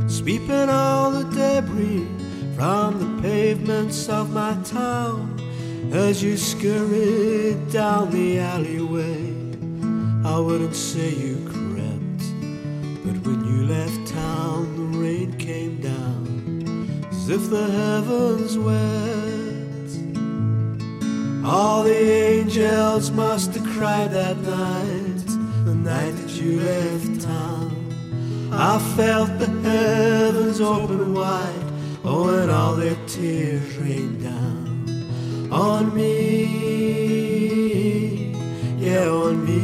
sweeping 0.08 0.70
all 0.70 1.10
the 1.10 1.24
debris 1.24 2.06
from 2.54 3.00
the 3.00 3.20
pavements 3.20 4.08
of 4.08 4.32
my 4.32 4.56
town. 4.62 5.35
As 5.92 6.22
you 6.22 6.36
scurried 6.36 7.70
down 7.70 8.10
the 8.10 8.40
alleyway, 8.40 9.32
I 10.24 10.38
wouldn't 10.38 10.74
say 10.74 11.10
you 11.10 11.36
crept, 11.44 12.24
but 13.04 13.24
when 13.24 13.44
you 13.44 13.66
left 13.66 14.08
town, 14.08 14.76
the 14.76 14.98
rain 14.98 15.38
came 15.38 15.80
down 15.80 17.06
as 17.08 17.28
if 17.28 17.48
the 17.50 17.70
heavens 17.70 18.58
wept. 18.58 19.46
All 21.46 21.84
the 21.84 21.96
angels 21.96 23.12
must 23.12 23.54
have 23.54 23.64
cried 23.64 24.10
that 24.10 24.36
night, 24.38 25.26
the 25.64 25.74
night 25.74 26.10
that 26.10 26.30
you 26.32 26.60
left 26.60 27.20
town. 27.22 28.50
I 28.52 28.78
felt 28.96 29.38
the 29.38 29.46
heavens 29.46 30.60
open 30.60 31.14
wide, 31.14 31.72
oh, 32.04 32.28
and 32.28 32.50
all 32.50 32.74
their 32.74 32.96
tears 33.06 33.76
rained 33.78 34.24
down 34.24 34.35
on 35.56 35.94
me, 35.94 37.24
yeah, 38.78 39.08
on 39.08 39.44
me, 39.44 39.62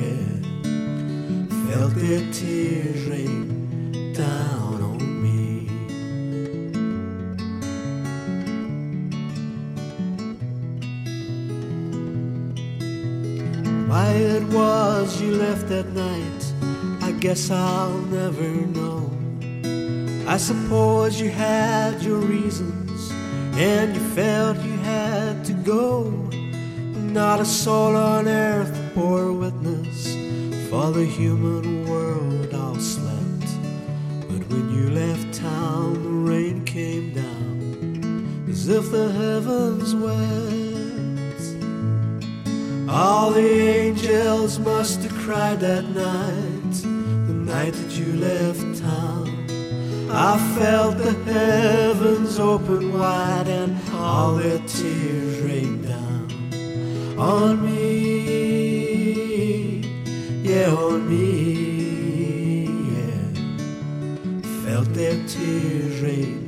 yeah. 0.00 0.26
Felt 1.70 1.94
the 1.94 2.18
tears 2.32 3.06
rain 3.06 4.12
down 4.12 4.82
on 4.82 5.22
me. 5.22 5.66
Why 13.88 14.08
it 14.10 14.44
was 14.52 15.20
you 15.22 15.34
left 15.36 15.68
that 15.68 15.88
night, 15.94 16.52
I 17.02 17.12
guess 17.12 17.50
I'll 17.50 18.02
never 18.20 18.50
know. 18.76 19.10
I 20.28 20.36
suppose 20.36 21.18
you 21.20 21.30
had 21.30 22.02
your 22.02 22.18
reasons, 22.18 22.85
and 23.56 23.94
you 23.94 24.02
felt 24.14 24.58
you 24.58 24.76
had 24.78 25.42
to 25.46 25.54
go. 25.54 26.10
Not 26.94 27.40
a 27.40 27.44
soul 27.46 27.96
on 27.96 28.28
earth 28.28 28.78
bore 28.94 29.32
witness, 29.32 30.14
for 30.68 30.92
the 30.92 31.06
human 31.06 31.88
world 31.88 32.52
all 32.52 32.78
slept. 32.78 33.48
But 34.28 34.46
when 34.50 34.70
you 34.70 34.90
left 34.90 35.32
town, 35.32 35.94
the 36.02 36.30
rain 36.30 36.66
came 36.66 37.14
down, 37.14 38.46
as 38.50 38.68
if 38.68 38.90
the 38.90 39.10
heavens 39.10 39.94
wept. 39.94 40.46
All 42.90 43.30
the 43.30 43.40
angels 43.40 44.58
must 44.58 45.00
have 45.00 45.14
cried 45.14 45.60
that 45.60 45.84
night, 45.84 46.72
the 47.26 47.32
night 47.32 47.72
that 47.72 47.92
you 47.98 48.12
left 48.16 48.82
town. 48.82 49.15
I 50.08 50.38
felt 50.58 50.98
the 50.98 51.12
heavens 51.24 52.38
open 52.38 52.98
wide 52.98 53.48
and 53.48 53.76
all 53.92 54.36
their 54.36 54.58
tears 54.60 55.40
rained 55.40 55.88
down 55.88 56.30
on 57.18 57.64
me, 57.64 58.20
yeah, 60.42 60.70
on 60.70 61.08
me, 61.08 62.66
yeah. 62.94 63.32
Felt 64.64 64.88
their 64.94 65.16
tears 65.26 66.00
rain 66.00 66.45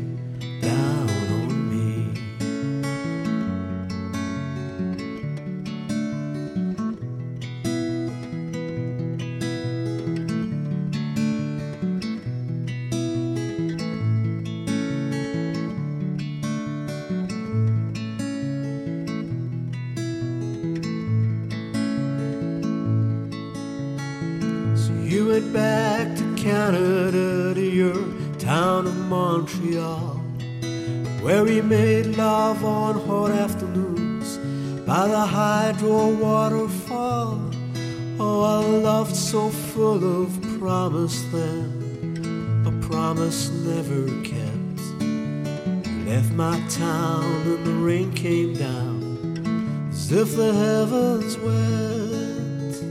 town 46.68 47.24
and 47.46 47.64
the 47.66 47.72
rain 47.72 48.12
came 48.12 48.52
down 48.52 49.88
as 49.90 50.12
if 50.12 50.36
the 50.36 50.52
heavens 50.52 51.36
wept. 51.38 52.82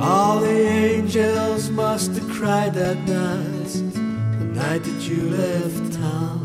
All 0.00 0.40
the 0.40 0.48
angels 0.48 1.70
must 1.70 2.12
have 2.16 2.28
cried 2.30 2.74
that 2.74 2.98
night, 3.06 3.72
the 4.38 4.44
night 4.44 4.82
that 4.82 5.08
you 5.08 5.30
left 5.30 5.92
town. 5.94 6.42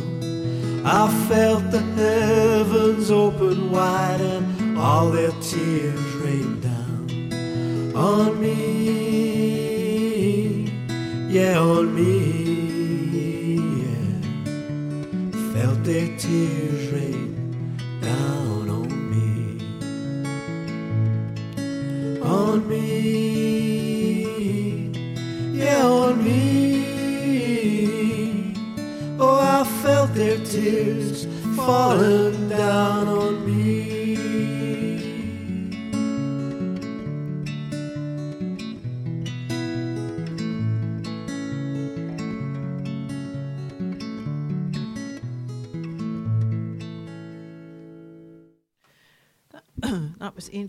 I 0.85 1.07
felt 1.27 1.71
the 1.71 1.81
heavens 1.81 3.09
open 3.11 3.71
wide 3.71 4.21
and 4.21 4.77
all 4.77 5.09
their 5.09 5.31
tears 5.41 6.13
rained 6.15 6.61
down 6.63 7.09
on 7.95 8.39
me, 8.39 9.09
yeah, 11.29 11.59
on 11.59 11.93
me, 11.93 12.48
their 15.89 16.15
tears 16.17 16.91
rain 16.91 17.33
down 17.99 18.69
on 18.69 18.89
me 19.09 19.57
on 22.21 22.67
me, 22.69 22.85
yeah, 25.51 25.87
on 25.87 26.23
me. 26.23 26.43
Oh, 29.19 29.39
I 29.39 29.63
felt 29.81 30.13
their 30.13 30.37
tears 30.45 31.25
falling 31.55 32.49
down 32.49 32.98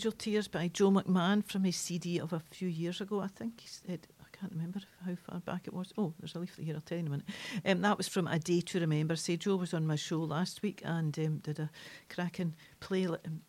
Angel 0.01 0.13
Tears 0.13 0.49
by 0.49 0.67
Joe 0.69 0.91
McMahon 0.91 1.45
from 1.45 1.63
his 1.63 1.77
CD 1.77 2.19
of 2.19 2.33
a 2.33 2.41
few 2.51 2.69
years 2.69 3.03
ago, 3.03 3.21
I 3.21 3.27
think 3.27 3.61
he 3.61 3.69
said. 3.69 4.07
I 4.19 4.35
can't 4.35 4.51
remember 4.51 4.81
how 5.05 5.15
far 5.15 5.41
back 5.41 5.67
it 5.67 5.75
was. 5.75 5.93
Oh, 5.99 6.15
there's 6.19 6.35
a 6.35 6.39
leaflet 6.39 6.65
here. 6.65 6.75
I'll 6.75 6.81
tell 6.81 6.97
you 6.97 7.03
in 7.03 7.09
a 7.09 7.11
minute. 7.11 7.27
Um, 7.67 7.83
that 7.83 7.99
was 7.99 8.09
from 8.09 8.27
A 8.27 8.39
Day 8.39 8.63
to 8.63 8.81
Remember. 8.81 9.15
Say, 9.15 9.37
Joe 9.37 9.57
was 9.57 9.75
on 9.75 9.87
my 9.87 9.97
show 9.97 10.21
last 10.21 10.63
week 10.63 10.81
and 10.87 11.19
um, 11.19 11.37
did 11.41 11.59
a 11.59 11.69
cracking 12.09 12.55
play 12.81 13.09
um, 13.09 13.43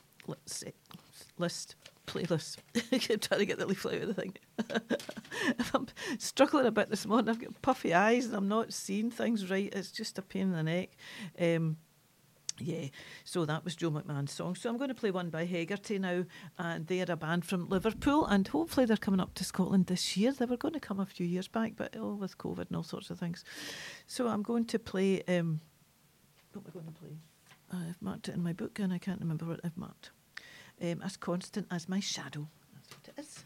list 1.38 1.76
playlist. 2.06 2.58
I 2.76 2.98
keep 2.98 3.22
trying 3.22 3.40
to 3.40 3.46
get 3.46 3.58
the 3.58 3.66
leaflet 3.66 3.96
out 3.96 4.10
of 4.10 4.16
the 4.16 4.22
thing. 4.22 4.34
I'm 5.74 5.88
struggling 6.18 6.66
a 6.66 6.72
bit 6.72 6.90
this 6.90 7.06
morning, 7.06 7.30
I've 7.30 7.40
got 7.40 7.62
puffy 7.62 7.94
eyes 7.94 8.26
and 8.26 8.36
I'm 8.36 8.50
not 8.50 8.74
seeing 8.74 9.10
things 9.10 9.50
right. 9.50 9.74
It's 9.74 9.92
just 9.92 10.18
a 10.18 10.22
pain 10.22 10.42
in 10.42 10.52
the 10.52 10.64
neck. 10.64 10.90
Um, 11.40 11.78
yeah, 12.62 12.88
so 13.24 13.46
that 13.46 13.64
was 13.64 13.76
Joe 13.76 13.92
McMahon's 13.92 14.32
song. 14.32 14.56
So 14.56 14.70
I'm 14.70 14.78
going 14.78 14.90
to 14.90 14.96
play 14.96 15.12
one 15.12 15.30
by 15.30 15.46
Hegarty 15.46 16.00
now, 16.00 16.26
and 16.58 16.88
they're 16.88 17.06
a 17.10 17.16
band 17.16 17.46
from 17.46 17.70
Liverpool, 17.70 18.26
and 18.26 18.48
hopefully 18.48 18.86
they're 18.86 18.98
coming 18.98 19.20
up 19.20 19.34
to 19.36 19.44
Scotland 19.44 19.88
this 19.88 20.16
year. 20.16 20.32
They 20.32 20.46
were 20.46 20.58
going 20.58 20.74
to 20.74 20.80
come 20.80 21.00
a 21.00 21.06
few 21.06 21.26
years 21.26 21.48
back, 21.48 21.74
but 21.76 21.96
oh, 21.98 22.16
with 22.16 22.38
COVID 22.38 22.68
and 22.68 22.76
all 22.76 22.84
sorts 22.84 23.10
of 23.10 23.20
things. 23.20 23.44
So 24.08 24.28
I'm 24.28 24.44
going 24.44 24.66
to 24.66 24.80
play. 24.80 25.24
Um, 25.28 25.62
what 26.54 26.64
am 26.66 26.68
I 26.70 26.74
going 26.74 26.86
to 26.86 27.00
play? 27.00 27.18
I've 27.74 28.02
marked 28.02 28.28
it 28.28 28.36
in 28.36 28.44
my 28.44 28.54
book, 28.54 28.80
and 28.80 28.92
I 28.92 28.98
can't 28.98 29.20
remember 29.20 29.46
what 29.46 29.62
I've 29.64 29.78
marked. 29.78 30.12
Um, 30.82 31.02
as 31.04 31.18
constant 31.18 31.68
as 31.72 31.88
my 31.88 32.00
shadow. 32.00 32.48
That's 32.74 32.90
what 32.90 33.18
it 33.18 33.22
is. 33.22 33.46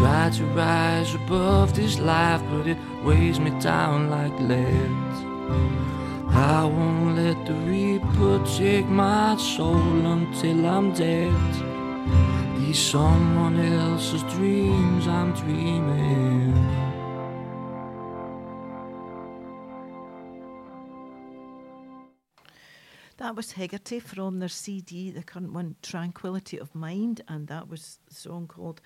Try 0.00 0.30
to 0.30 0.44
rise 0.56 1.14
above 1.14 1.74
this 1.74 1.98
life, 1.98 2.42
but 2.50 2.66
it 2.66 2.78
weighs 3.04 3.38
me 3.38 3.50
down 3.60 4.08
like 4.08 4.32
lead. 4.40 5.10
I 6.30 6.64
won't 6.64 7.16
let 7.16 7.38
the 7.44 7.52
reaper 7.52 8.42
take 8.56 8.86
my 8.86 9.36
soul 9.36 10.06
until 10.16 10.66
I'm 10.66 10.94
dead. 10.94 11.52
These 12.56 12.78
someone 12.78 13.60
else's 13.60 14.22
dreams 14.34 15.06
I'm 15.06 15.32
dreaming. 15.34 16.54
That 23.18 23.36
was 23.36 23.52
Hegarty 23.52 24.00
from 24.00 24.38
their 24.38 24.48
CD, 24.48 25.10
the 25.10 25.22
current 25.22 25.52
one, 25.52 25.76
Tranquility 25.82 26.58
of 26.58 26.74
Mind, 26.74 27.20
and 27.28 27.48
that 27.48 27.68
was 27.68 27.98
the 28.08 28.14
song 28.14 28.46
called. 28.46 28.80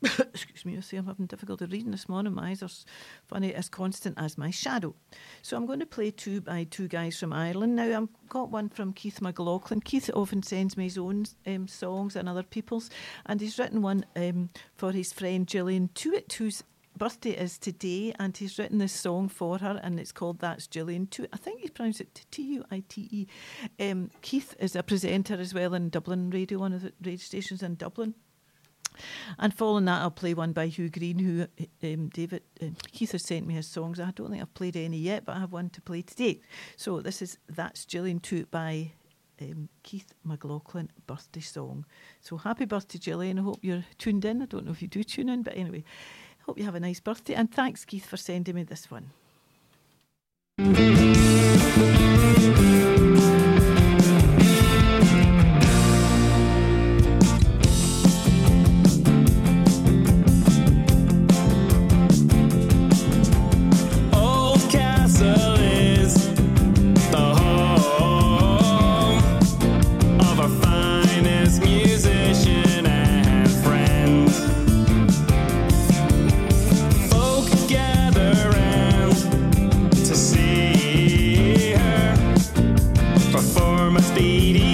Excuse 0.18 0.64
me, 0.64 0.76
I 0.76 0.80
see 0.80 0.96
I'm 0.96 1.06
having 1.06 1.26
difficulty 1.26 1.64
reading 1.64 1.90
this 1.90 2.08
morning. 2.08 2.34
My 2.34 2.50
eyes 2.50 2.62
are 2.62 2.68
funny 3.26 3.52
as 3.52 3.68
constant 3.68 4.16
as 4.16 4.38
my 4.38 4.50
shadow. 4.50 4.94
So 5.42 5.56
I'm 5.56 5.66
going 5.66 5.80
to 5.80 5.86
play 5.86 6.12
two 6.12 6.40
by 6.40 6.64
two 6.70 6.86
guys 6.86 7.18
from 7.18 7.32
Ireland. 7.32 7.74
Now 7.74 8.02
I've 8.02 8.28
got 8.28 8.50
one 8.50 8.68
from 8.68 8.92
Keith 8.92 9.20
McLaughlin. 9.20 9.80
Keith 9.80 10.08
often 10.14 10.44
sends 10.44 10.76
me 10.76 10.84
his 10.84 10.98
own 10.98 11.24
um, 11.48 11.66
songs 11.66 12.14
and 12.14 12.28
other 12.28 12.44
people's, 12.44 12.90
and 13.26 13.40
he's 13.40 13.58
written 13.58 13.82
one 13.82 14.04
um, 14.14 14.50
for 14.76 14.92
his 14.92 15.12
friend 15.12 15.48
Gillian 15.48 15.90
Tuite, 15.94 16.32
whose 16.34 16.62
birthday 16.96 17.30
is 17.30 17.58
today, 17.58 18.14
and 18.20 18.36
he's 18.36 18.56
written 18.56 18.78
this 18.78 18.92
song 18.92 19.28
for 19.28 19.58
her, 19.58 19.80
and 19.82 19.98
it's 19.98 20.12
called 20.12 20.38
"That's 20.38 20.68
Gillian 20.68 21.08
Tuite." 21.08 21.30
I 21.32 21.38
think 21.38 21.60
he 21.60 21.68
pronounced 21.70 22.00
it 22.00 22.24
T 22.30 22.42
U 22.42 22.64
I 22.70 22.84
T 22.88 23.08
E. 23.10 23.26
Um, 23.90 24.10
Keith 24.22 24.54
is 24.60 24.76
a 24.76 24.82
presenter 24.84 25.34
as 25.34 25.54
well 25.54 25.74
in 25.74 25.88
Dublin 25.88 26.30
Radio, 26.30 26.58
one 26.58 26.72
of 26.72 26.82
the 26.82 26.92
radio 27.02 27.16
stations 27.16 27.64
in 27.64 27.74
Dublin. 27.74 28.14
And 29.38 29.54
following 29.54 29.84
that, 29.86 30.02
I'll 30.02 30.10
play 30.10 30.34
one 30.34 30.52
by 30.52 30.66
Hugh 30.66 30.90
Green, 30.90 31.18
who 31.18 31.46
um, 31.82 32.08
David 32.08 32.42
um, 32.62 32.76
Keith 32.92 33.12
has 33.12 33.24
sent 33.24 33.46
me 33.46 33.54
his 33.54 33.66
songs. 33.66 34.00
I 34.00 34.10
don't 34.10 34.30
think 34.30 34.42
I've 34.42 34.54
played 34.54 34.76
any 34.76 34.98
yet, 34.98 35.24
but 35.24 35.36
I 35.36 35.40
have 35.40 35.52
one 35.52 35.70
to 35.70 35.80
play 35.80 36.02
today. 36.02 36.40
So 36.76 37.00
this 37.00 37.22
is 37.22 37.38
That's 37.48 37.84
Gillian 37.84 38.20
Tuite 38.20 38.50
by 38.50 38.92
um, 39.40 39.68
Keith 39.82 40.12
McLaughlin, 40.24 40.90
birthday 41.06 41.40
song. 41.40 41.84
So 42.20 42.36
happy 42.36 42.64
birthday, 42.64 42.98
Gillian. 42.98 43.38
I 43.38 43.42
hope 43.42 43.58
you're 43.62 43.84
tuned 43.98 44.24
in. 44.24 44.42
I 44.42 44.46
don't 44.46 44.64
know 44.64 44.72
if 44.72 44.82
you 44.82 44.88
do 44.88 45.04
tune 45.04 45.28
in, 45.28 45.42
but 45.42 45.56
anyway, 45.56 45.84
hope 46.46 46.58
you 46.58 46.64
have 46.64 46.74
a 46.74 46.80
nice 46.80 47.00
birthday. 47.00 47.34
And 47.34 47.52
thanks, 47.52 47.84
Keith, 47.84 48.06
for 48.06 48.16
sending 48.16 48.54
me 48.54 48.62
this 48.64 48.90
one. 48.90 49.10
Perform 83.98 84.56
a 84.56 84.67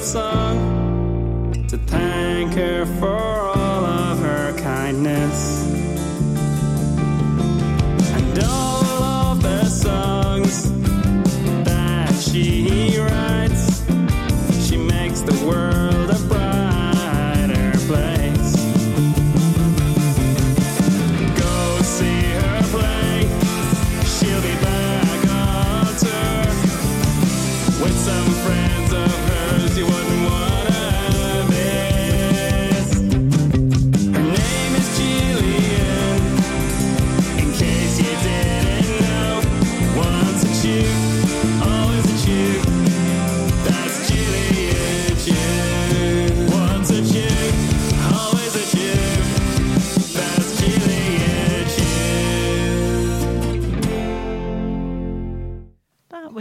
little 0.00 0.22
song 0.22 1.66
to 1.68 1.76
thank 1.76 2.54
her 2.54 2.86
for 2.98 3.48
all 3.48 3.84
of 3.84 4.18
her 4.20 4.56
kindness. 4.58 5.69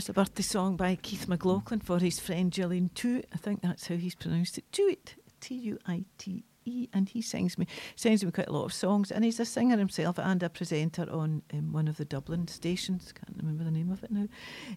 A 0.09 0.11
birthday 0.13 0.41
song 0.41 0.75
by 0.75 0.95
Keith 0.95 1.27
McLaughlin 1.27 1.81
for 1.81 1.99
his 1.99 2.19
friend 2.19 2.51
Gillian 2.51 2.89
Tuite. 2.95 3.27
I 3.31 3.37
think 3.37 3.61
that's 3.61 3.85
how 3.85 3.95
he's 3.95 4.15
pronounced 4.15 4.57
it. 4.57 4.63
Tuite, 4.71 5.13
T 5.39 5.53
U 5.53 5.77
I 5.85 6.03
T 6.17 6.43
E, 6.65 6.87
and 6.91 7.07
he 7.07 7.21
sings 7.21 7.59
me 7.59 7.67
sings 7.95 8.25
me 8.25 8.31
quite 8.31 8.47
a 8.47 8.51
lot 8.51 8.65
of 8.65 8.73
songs. 8.73 9.11
And 9.11 9.23
he's 9.23 9.39
a 9.39 9.45
singer 9.45 9.77
himself 9.77 10.17
and 10.17 10.41
a 10.41 10.49
presenter 10.49 11.07
on 11.11 11.43
um, 11.53 11.73
one 11.73 11.87
of 11.87 11.97
the 11.97 12.05
Dublin 12.05 12.47
stations. 12.47 13.13
Can't 13.13 13.37
remember 13.37 13.63
the 13.63 13.69
name 13.69 13.91
of 13.91 14.03
it 14.03 14.09
now. 14.09 14.25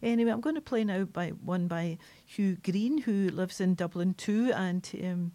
Anyway, 0.02 0.30
I'm 0.30 0.42
going 0.42 0.54
to 0.54 0.60
play 0.60 0.84
now 0.84 1.04
by 1.04 1.30
one 1.30 1.66
by 1.66 1.96
Hugh 2.26 2.58
Green, 2.62 2.98
who 2.98 3.30
lives 3.30 3.58
in 3.58 3.74
Dublin 3.74 4.12
too, 4.12 4.52
and. 4.54 4.86
Um, 5.02 5.32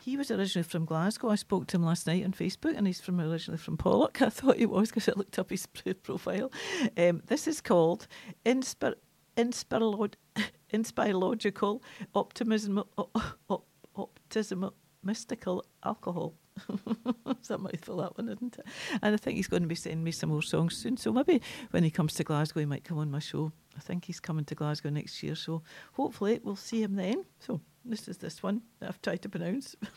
he 0.00 0.16
was 0.16 0.30
originally 0.30 0.62
from 0.62 0.84
Glasgow. 0.84 1.30
I 1.30 1.34
spoke 1.34 1.66
to 1.66 1.76
him 1.76 1.82
last 1.82 2.06
night 2.06 2.24
on 2.24 2.30
Facebook, 2.30 2.76
and 2.76 2.86
he's 2.86 3.00
from 3.00 3.20
originally 3.20 3.58
from 3.58 3.76
Pollok. 3.76 4.22
I 4.24 4.28
thought 4.28 4.56
he 4.56 4.64
was 4.64 4.90
because 4.90 5.08
I 5.08 5.12
looked 5.16 5.36
up 5.36 5.50
his 5.50 5.66
profile. 6.04 6.52
Um, 6.96 7.22
this 7.26 7.48
is 7.48 7.60
called 7.60 8.06
Inspir- 8.44 8.94
Inspirolo- 9.36 10.14
Inspirological 10.72 11.80
Optimism, 12.14 12.82
Optimism, 13.96 14.70
Mystical 15.02 15.64
Alcohol. 15.84 16.34
it's 17.28 17.50
a 17.50 17.58
mouthful, 17.58 17.98
that 17.98 18.16
one, 18.16 18.28
isn't 18.28 18.58
it? 18.58 18.66
And 19.02 19.14
I 19.14 19.16
think 19.18 19.36
he's 19.36 19.46
going 19.46 19.62
to 19.62 19.68
be 19.68 19.74
sending 19.74 20.02
me 20.02 20.10
some 20.10 20.30
more 20.30 20.42
songs 20.42 20.76
soon. 20.76 20.96
So 20.96 21.12
maybe 21.12 21.42
when 21.70 21.84
he 21.84 21.90
comes 21.90 22.14
to 22.14 22.24
Glasgow, 22.24 22.60
he 22.60 22.66
might 22.66 22.84
come 22.84 22.98
on 22.98 23.10
my 23.10 23.18
show. 23.18 23.52
I 23.76 23.80
think 23.80 24.06
he's 24.06 24.20
coming 24.20 24.44
to 24.46 24.54
Glasgow 24.54 24.88
next 24.90 25.22
year. 25.22 25.34
So 25.34 25.62
hopefully 25.92 26.40
we'll 26.42 26.56
see 26.56 26.82
him 26.82 26.94
then. 26.96 27.24
So 27.40 27.60
this 27.84 28.08
is 28.08 28.18
this 28.18 28.42
one 28.42 28.62
that 28.80 28.88
I've 28.88 29.02
tried 29.02 29.22
to 29.22 29.28
pronounce. 29.28 29.76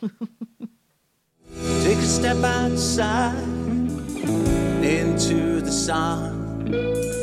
Take 1.82 1.98
a 1.98 2.02
step 2.02 2.36
outside 2.44 3.34
into 4.84 5.60
the 5.60 5.72
sun. 5.72 7.19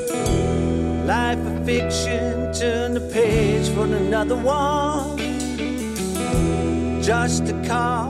Life 1.07 1.39
of 1.39 1.65
fiction, 1.65 2.51
turn 2.51 2.93
the 2.93 2.99
page 2.99 3.69
for 3.69 3.85
another 3.85 4.35
one. 4.35 5.17
Just 7.01 7.43
a 7.47 7.53
car 7.65 8.09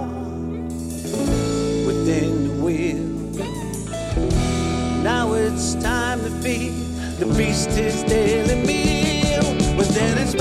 within 1.85 2.47
the 2.47 2.53
wheel. 2.59 3.05
Now 5.03 5.33
it's 5.33 5.75
time 5.75 6.21
to 6.21 6.31
feed 6.41 6.73
the 7.19 7.27
beast 7.37 7.69
his 7.69 8.01
daily 8.01 8.65
meal. 8.65 9.43
But 9.77 9.89
then 9.89 10.17
it's 10.17 10.33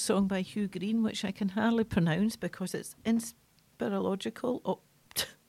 song 0.00 0.26
by 0.26 0.40
Hugh 0.40 0.68
Green, 0.68 1.02
which 1.02 1.24
I 1.24 1.30
can 1.30 1.50
hardly 1.50 1.84
pronounce 1.84 2.36
because 2.36 2.74
it's 2.74 2.96
inspirological, 3.04 4.78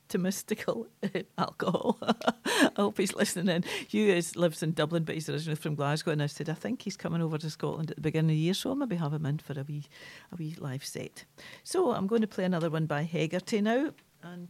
optimistical 0.09 0.87
alcohol. 1.37 1.97
I 2.45 2.71
hope 2.75 2.97
he's 2.97 3.15
listening 3.15 3.55
in. 3.55 3.63
Hugh 3.87 4.13
is, 4.13 4.35
lives 4.35 4.61
in 4.61 4.73
Dublin, 4.73 5.03
but 5.03 5.15
he's 5.15 5.29
originally 5.29 5.55
from 5.55 5.75
Glasgow. 5.75 6.11
And 6.11 6.21
I 6.21 6.27
said, 6.27 6.49
I 6.49 6.53
think 6.53 6.81
he's 6.81 6.97
coming 6.97 7.21
over 7.21 7.37
to 7.37 7.49
Scotland 7.49 7.91
at 7.91 7.97
the 7.97 8.01
beginning 8.01 8.31
of 8.31 8.35
the 8.35 8.41
year, 8.41 8.53
so 8.53 8.69
I'll 8.69 8.75
maybe 8.75 8.97
have 8.97 9.13
him 9.13 9.25
in 9.25 9.39
for 9.39 9.59
a 9.59 9.63
wee, 9.63 9.85
a 10.31 10.35
wee 10.35 10.55
live 10.59 10.85
set. 10.85 11.25
So 11.63 11.91
I'm 11.93 12.07
going 12.07 12.21
to 12.21 12.27
play 12.27 12.43
another 12.43 12.69
one 12.69 12.85
by 12.85 13.03
Hegarty 13.03 13.61
now. 13.61 13.91
And 14.23 14.49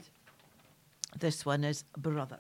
this 1.18 1.45
one 1.45 1.64
is 1.64 1.84
Brother. 1.97 2.39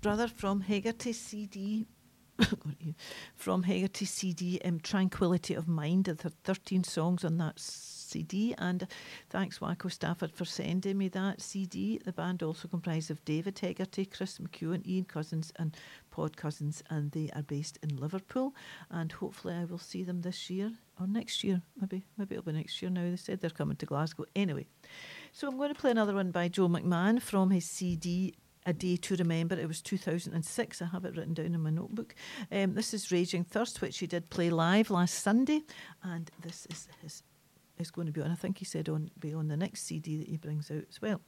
Brother 0.00 0.28
from 0.28 0.60
Hegarty 0.60 1.12
CD. 1.12 1.86
from 3.34 3.64
Hegarty 3.64 4.04
CD, 4.04 4.60
um, 4.64 4.78
Tranquility 4.78 5.54
of 5.54 5.66
Mind. 5.66 6.04
There 6.04 6.14
are 6.24 6.30
13 6.44 6.84
songs 6.84 7.24
on 7.24 7.36
that 7.38 7.58
CD, 7.58 8.54
and 8.58 8.86
thanks 9.28 9.60
Waco 9.60 9.88
Stafford 9.88 10.32
for 10.32 10.44
sending 10.44 10.98
me 10.98 11.08
that 11.08 11.40
CD. 11.40 11.98
The 12.04 12.12
band 12.12 12.44
also 12.44 12.68
comprised 12.68 13.10
of 13.10 13.24
David 13.24 13.58
Hegarty, 13.58 14.04
Chris 14.06 14.38
McEwen, 14.38 14.86
Ian 14.86 15.04
Cousins, 15.04 15.52
and 15.56 15.76
Pod 16.12 16.36
Cousins, 16.36 16.80
and 16.90 17.10
they 17.10 17.28
are 17.34 17.42
based 17.42 17.76
in 17.82 17.96
Liverpool. 17.96 18.54
And 18.90 19.10
hopefully, 19.10 19.54
I 19.54 19.64
will 19.64 19.78
see 19.78 20.04
them 20.04 20.20
this 20.20 20.48
year 20.48 20.70
or 21.00 21.08
next 21.08 21.42
year. 21.42 21.60
Maybe, 21.80 22.04
maybe 22.16 22.36
it'll 22.36 22.44
be 22.44 22.52
next 22.52 22.80
year 22.80 22.90
now. 22.90 23.02
They 23.02 23.16
said 23.16 23.40
they're 23.40 23.50
coming 23.50 23.76
to 23.78 23.86
Glasgow 23.86 24.26
anyway. 24.36 24.66
So 25.32 25.48
I'm 25.48 25.56
going 25.56 25.74
to 25.74 25.80
play 25.80 25.90
another 25.90 26.14
one 26.14 26.30
by 26.30 26.46
Joe 26.46 26.68
McMahon 26.68 27.20
from 27.20 27.50
his 27.50 27.68
CD 27.68 28.34
A 28.68 28.72
Day 28.74 28.96
to 28.98 29.16
Remember. 29.16 29.58
It 29.58 29.66
was 29.66 29.80
2006. 29.80 30.82
I 30.82 30.84
have 30.84 31.06
it 31.06 31.16
written 31.16 31.32
down 31.32 31.54
in 31.54 31.62
my 31.62 31.70
notebook. 31.70 32.14
Um, 32.52 32.74
this 32.74 32.92
is 32.92 33.10
Raging 33.10 33.42
Thirst, 33.42 33.80
which 33.80 33.98
he 33.98 34.06
did 34.06 34.28
play 34.28 34.50
live 34.50 34.90
last 34.90 35.14
Sunday, 35.14 35.62
and 36.02 36.30
this 36.42 36.66
is 36.70 36.86
his. 37.02 37.22
Is 37.78 37.92
going 37.92 38.08
to 38.08 38.12
be 38.12 38.20
on. 38.20 38.32
I 38.32 38.34
think 38.34 38.58
he 38.58 38.64
said 38.64 38.88
on 38.88 39.08
be 39.20 39.32
on 39.32 39.46
the 39.46 39.56
next 39.56 39.84
CD 39.84 40.16
that 40.16 40.26
he 40.26 40.36
brings 40.36 40.68
out 40.68 40.82
as 40.88 41.00
well. 41.00 41.20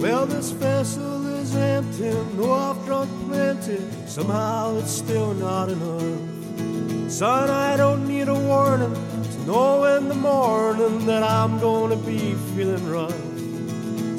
Well, 0.00 0.26
this 0.26 0.50
vessel 0.52 1.26
is 1.26 1.56
empty, 1.56 2.12
no, 2.36 2.52
I've 2.52 2.84
drunk 2.84 3.10
plenty. 3.26 3.80
Somehow 4.06 4.78
it's 4.78 4.92
still 4.92 5.34
not 5.34 5.70
enough. 5.70 6.41
Son, 7.12 7.50
I 7.50 7.76
don't 7.76 8.08
need 8.08 8.28
a 8.28 8.34
warning 8.34 8.94
to 8.94 9.38
know 9.44 9.84
in 9.84 10.08
the 10.08 10.14
morning 10.14 11.04
that 11.04 11.22
I'm 11.22 11.60
gonna 11.60 11.94
be 11.94 12.32
feeling 12.56 12.88
rough. 12.88 13.14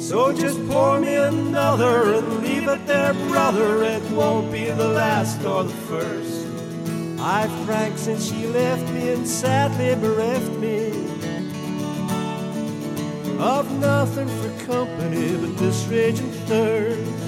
So 0.00 0.32
just 0.32 0.64
pour 0.68 1.00
me 1.00 1.16
another 1.16 2.14
and 2.14 2.40
leave 2.40 2.68
it 2.68 2.86
there, 2.86 3.12
brother. 3.12 3.82
It 3.82 4.02
won't 4.12 4.52
be 4.52 4.70
the 4.70 4.86
last 4.86 5.44
or 5.44 5.64
the 5.64 5.74
first. 5.90 6.46
I've 7.18 7.50
drank 7.66 7.98
since 7.98 8.30
she 8.30 8.46
left 8.46 8.88
me 8.92 9.10
and 9.10 9.26
sadly 9.26 9.96
bereft 9.96 10.52
me 10.52 10.90
of 13.40 13.68
nothing 13.80 14.28
for 14.28 14.66
company 14.66 15.36
but 15.36 15.58
this 15.58 15.84
raging 15.86 16.30
thirst. 16.46 17.23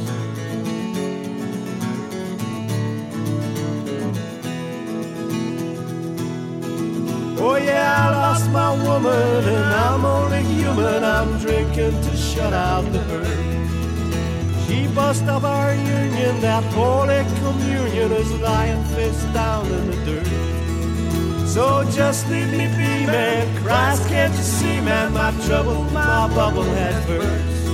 Oh 7.38 7.56
yeah, 7.56 8.08
I 8.08 8.16
lost 8.16 8.50
my 8.50 8.72
woman 8.82 9.44
and 9.44 9.74
I'm 9.74 10.04
only 10.04 10.42
human. 10.42 11.04
I'm 11.04 11.38
drinking 11.38 12.00
to 12.00 12.16
shut 12.16 12.52
out 12.52 12.90
the 12.92 13.00
hurt. 13.00 14.66
She 14.66 14.86
bust 14.88 15.24
up 15.24 15.44
our 15.44 15.74
union, 15.74 16.40
that 16.40 16.64
holy 16.72 17.24
communion 17.40 18.12
is 18.12 18.32
lying 18.40 18.82
face 18.94 19.22
down 19.34 19.66
in 19.66 19.90
the 19.90 19.96
dirt. 20.06 21.46
So 21.46 21.88
just 21.90 22.28
leave 22.28 22.50
me 22.50 22.66
be, 22.66 23.06
man. 23.06 23.46
Christ, 23.62 24.08
can't 24.08 24.34
you 24.34 24.42
see, 24.42 24.80
man? 24.80 25.12
My 25.12 25.30
trouble, 25.46 25.84
my 25.84 26.28
bubble 26.34 26.64
had 26.64 27.06
burst. 27.06 27.66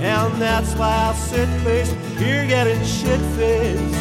And 0.00 0.34
that's 0.40 0.74
why 0.74 1.10
I 1.10 1.14
sit 1.14 1.48
placed 1.62 1.94
here 2.18 2.46
getting 2.46 2.82
shit 2.84 3.20
faced. 3.36 3.94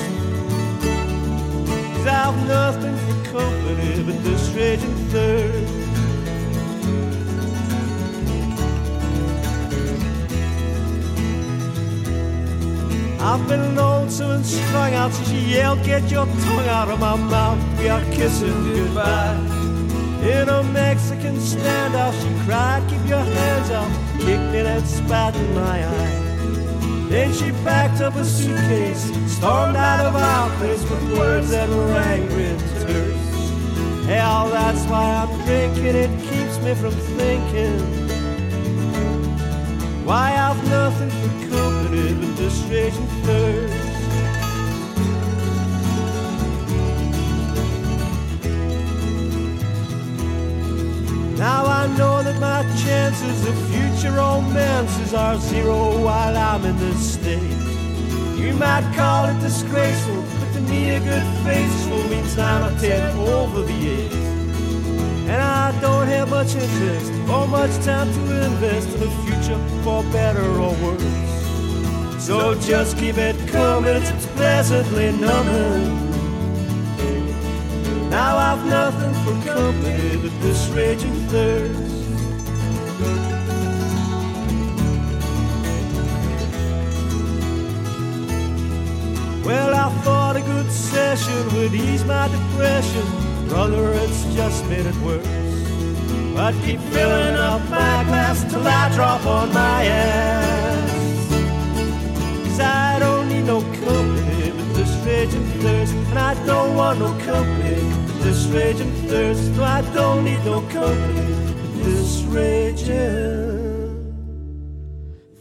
Cause 1.94 2.08
I've 2.08 2.48
nothing 2.48 3.09
company 3.32 4.04
but 4.04 4.24
this 4.24 4.50
raging 4.56 4.96
thirst. 5.10 5.74
I've 13.22 13.48
been 13.48 13.76
lonesome 13.76 14.32
and 14.32 14.46
strung 14.46 14.94
out 14.94 15.14
since 15.14 15.30
you 15.32 15.40
yelled, 15.40 15.84
Get 15.84 16.10
your 16.10 16.26
tongue 16.26 16.68
out 16.68 16.90
of 16.90 17.00
my 17.00 17.16
mouth. 17.16 17.60
We 17.80 17.90
are 17.90 18.02
kissing 18.12 18.64
goodbye. 18.64 19.38
In 20.24 20.50
a 20.50 20.64
Mexican 20.64 21.36
standoff, 21.36 22.14
she 22.22 22.46
cried, 22.46 22.82
Keep 22.90 23.08
your 23.08 23.20
hands 23.20 23.70
out. 23.70 23.92
Kicked 24.20 24.52
me 24.52 24.60
and 24.60 24.88
spat 24.88 25.36
in 25.36 25.54
my 25.54 25.86
eye. 25.86 26.30
Then 27.10 27.34
she 27.34 27.52
packed 27.64 28.02
up 28.02 28.16
a 28.16 28.24
suitcase, 28.24 29.04
stormed 29.28 29.76
out 29.76 30.06
of 30.06 30.16
our 30.16 30.50
place 30.58 30.82
with 30.90 31.18
words 31.18 31.50
that 31.50 31.68
were 31.70 31.94
angry. 31.94 32.79
Hell, 34.10 34.50
that's 34.50 34.84
why 34.86 35.06
I'm 35.22 35.46
drinking, 35.46 35.96
it 35.96 36.10
keeps 36.30 36.58
me 36.64 36.74
from 36.74 36.94
thinking. 37.20 37.80
Why 40.04 40.36
I've 40.36 40.68
nothing 40.68 41.12
for 41.12 41.30
company 41.54 42.16
but 42.16 42.36
this 42.36 42.60
raging 42.64 43.06
thirst. 43.24 43.90
Now 51.38 51.66
I 51.68 51.86
know 51.96 52.24
that 52.24 52.40
my 52.40 52.64
chances 52.84 53.48
of 53.48 53.56
future 53.70 54.14
romances 54.14 55.14
are 55.14 55.38
zero 55.38 56.04
while 56.04 56.36
I'm 56.36 56.66
in 56.66 56.76
this 56.80 57.14
state. 57.14 57.58
You 58.42 58.54
might 58.54 58.92
call 58.96 59.26
it 59.26 59.40
disgraceful, 59.40 60.24
me 60.70 60.92
a 60.92 61.00
good 61.00 61.24
faithful 61.44 62.04
means 62.10 62.38
I'm 62.38 62.64
a 62.64 62.80
ten 62.80 63.18
over 63.18 63.62
the 63.64 63.90
eight. 63.90 64.14
And 65.32 65.42
I 65.42 65.80
don't 65.82 66.08
have 66.08 66.30
much 66.30 66.56
interest 66.56 67.12
or 67.30 67.48
much 67.48 67.74
time 67.84 68.12
to 68.14 68.46
invest 68.46 68.90
in 68.90 69.00
the 69.02 69.10
future 69.24 69.60
for 69.84 70.04
better 70.12 70.46
or 70.66 70.74
worse. 70.84 72.24
So 72.24 72.56
just 72.60 72.98
keep 72.98 73.18
it 73.18 73.36
coming, 73.50 73.96
it's 74.02 74.26
pleasantly 74.38 75.12
numbing. 75.12 76.10
Now 78.10 78.38
I've 78.38 78.66
nothing 78.66 79.14
for 79.24 79.36
company 79.46 80.18
but 80.18 80.42
this 80.42 80.68
raging 80.70 81.14
thirst. 81.30 81.98
Well, 89.46 89.74
I 89.74 89.90
thought 90.04 90.19
a 90.36 90.42
good 90.42 90.72
session 90.72 91.56
would 91.56 91.74
ease 91.74 92.04
my 92.06 92.28
depression. 92.28 93.06
Brother, 93.48 93.94
it's 93.94 94.24
just 94.36 94.66
made 94.66 94.86
it 94.86 94.96
worse. 94.98 95.26
But 96.36 96.54
keep 96.66 96.80
filling 96.94 97.36
up 97.36 97.62
my 97.70 98.04
glass 98.10 98.44
till 98.50 98.66
I 98.68 98.94
drop 98.96 99.26
on 99.26 99.52
my 99.54 99.86
ass. 99.86 101.30
Cause 102.44 102.60
I 102.60 103.00
don't 103.00 103.30
need 103.30 103.46
no 103.46 103.62
company 103.62 104.52
with 104.52 104.76
this 104.76 104.94
raging 105.06 105.46
thirst. 105.62 105.94
And 105.94 106.20
I 106.20 106.34
don't 106.46 106.76
want 106.76 107.00
no 107.00 107.12
company 107.26 107.82
but 108.06 108.24
this 108.24 108.46
raging 108.48 108.92
thirst. 109.08 109.52
No, 109.52 109.64
I 109.64 109.82
don't 109.94 110.26
need 110.26 110.44
no 110.46 110.62
company 110.70 111.34
but 111.46 111.84
this 111.86 112.22
raging 112.24 112.88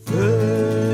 thirst. 0.02 0.87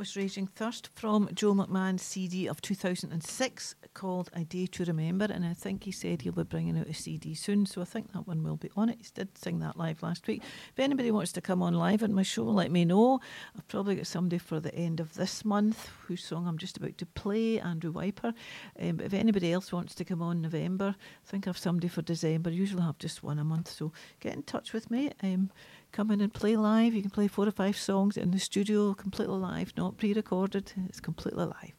Was 0.00 0.16
Raging 0.16 0.46
Thirst 0.46 0.88
from 0.94 1.28
Joe 1.34 1.52
McMahon's 1.52 2.00
CD 2.00 2.46
of 2.46 2.62
2006 2.62 3.74
called 3.92 4.30
A 4.32 4.44
Day 4.44 4.64
to 4.68 4.86
Remember. 4.86 5.26
And 5.26 5.44
I 5.44 5.52
think 5.52 5.84
he 5.84 5.92
said 5.92 6.22
he'll 6.22 6.32
be 6.32 6.42
bringing 6.42 6.78
out 6.78 6.86
a 6.86 6.94
CD 6.94 7.34
soon. 7.34 7.66
So 7.66 7.82
I 7.82 7.84
think 7.84 8.10
that 8.14 8.26
one 8.26 8.42
will 8.42 8.56
be 8.56 8.70
on 8.74 8.88
it. 8.88 8.96
He 9.02 9.08
did 9.12 9.36
sing 9.36 9.58
that 9.58 9.76
live 9.76 10.02
last 10.02 10.26
week. 10.26 10.42
If 10.72 10.78
anybody 10.78 11.10
wants 11.10 11.32
to 11.32 11.42
come 11.42 11.62
on 11.62 11.74
live 11.74 12.02
at 12.02 12.08
my 12.08 12.22
show, 12.22 12.44
let 12.44 12.70
me 12.70 12.86
know. 12.86 13.20
I've 13.54 13.68
probably 13.68 13.94
got 13.94 14.06
somebody 14.06 14.38
for 14.38 14.58
the 14.58 14.74
end 14.74 15.00
of 15.00 15.12
this 15.16 15.44
month 15.44 15.90
whose 16.06 16.24
song 16.24 16.48
I'm 16.48 16.56
just 16.56 16.78
about 16.78 16.96
to 16.96 17.04
play, 17.04 17.60
Andrew 17.60 17.90
Wiper. 17.90 18.32
Um, 18.80 18.96
but 18.96 19.04
if 19.04 19.12
anybody 19.12 19.52
else 19.52 19.70
wants 19.70 19.94
to 19.96 20.04
come 20.06 20.22
on 20.22 20.40
November, 20.40 20.94
I 20.98 21.30
think 21.30 21.46
I've 21.46 21.58
somebody 21.58 21.88
for 21.88 22.00
December. 22.00 22.48
Usually 22.48 22.80
I 22.80 22.86
have 22.86 22.98
just 22.98 23.22
one 23.22 23.38
a 23.38 23.44
month. 23.44 23.68
So 23.68 23.92
get 24.20 24.32
in 24.32 24.44
touch 24.44 24.72
with 24.72 24.90
me. 24.90 25.10
Um, 25.22 25.50
come 25.92 26.10
in 26.10 26.20
and 26.20 26.32
play 26.32 26.56
live. 26.56 26.94
You 26.94 27.02
can 27.02 27.10
play 27.10 27.28
four 27.28 27.46
or 27.46 27.52
five 27.52 27.76
songs 27.76 28.16
in 28.16 28.30
the 28.30 28.38
studio, 28.38 28.94
completely 28.94 29.36
live, 29.36 29.72
not 29.76 29.96
pre 29.96 30.12
recorded. 30.12 30.72
It's 30.88 31.00
completely 31.00 31.44
live. 31.44 31.72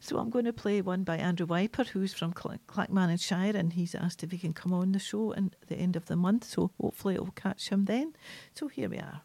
So 0.00 0.18
I'm 0.18 0.30
going 0.30 0.44
to 0.44 0.52
play 0.52 0.80
one 0.80 1.04
by 1.04 1.16
Andrew 1.16 1.46
Wiper, 1.46 1.84
who's 1.84 2.14
from 2.14 2.32
Cl- 2.32 2.58
Clackmannanshire, 2.68 3.54
and 3.54 3.72
he's 3.72 3.94
asked 3.94 4.22
if 4.22 4.30
he 4.30 4.38
can 4.38 4.52
come 4.52 4.72
on 4.72 4.92
the 4.92 4.98
show 4.98 5.34
at 5.34 5.54
the 5.66 5.76
end 5.76 5.96
of 5.96 6.06
the 6.06 6.16
month. 6.16 6.44
So 6.44 6.70
hopefully 6.80 7.14
it'll 7.14 7.32
catch 7.32 7.68
him 7.70 7.84
then. 7.86 8.14
So 8.54 8.68
here 8.68 8.88
we 8.88 8.98
are. 8.98 9.22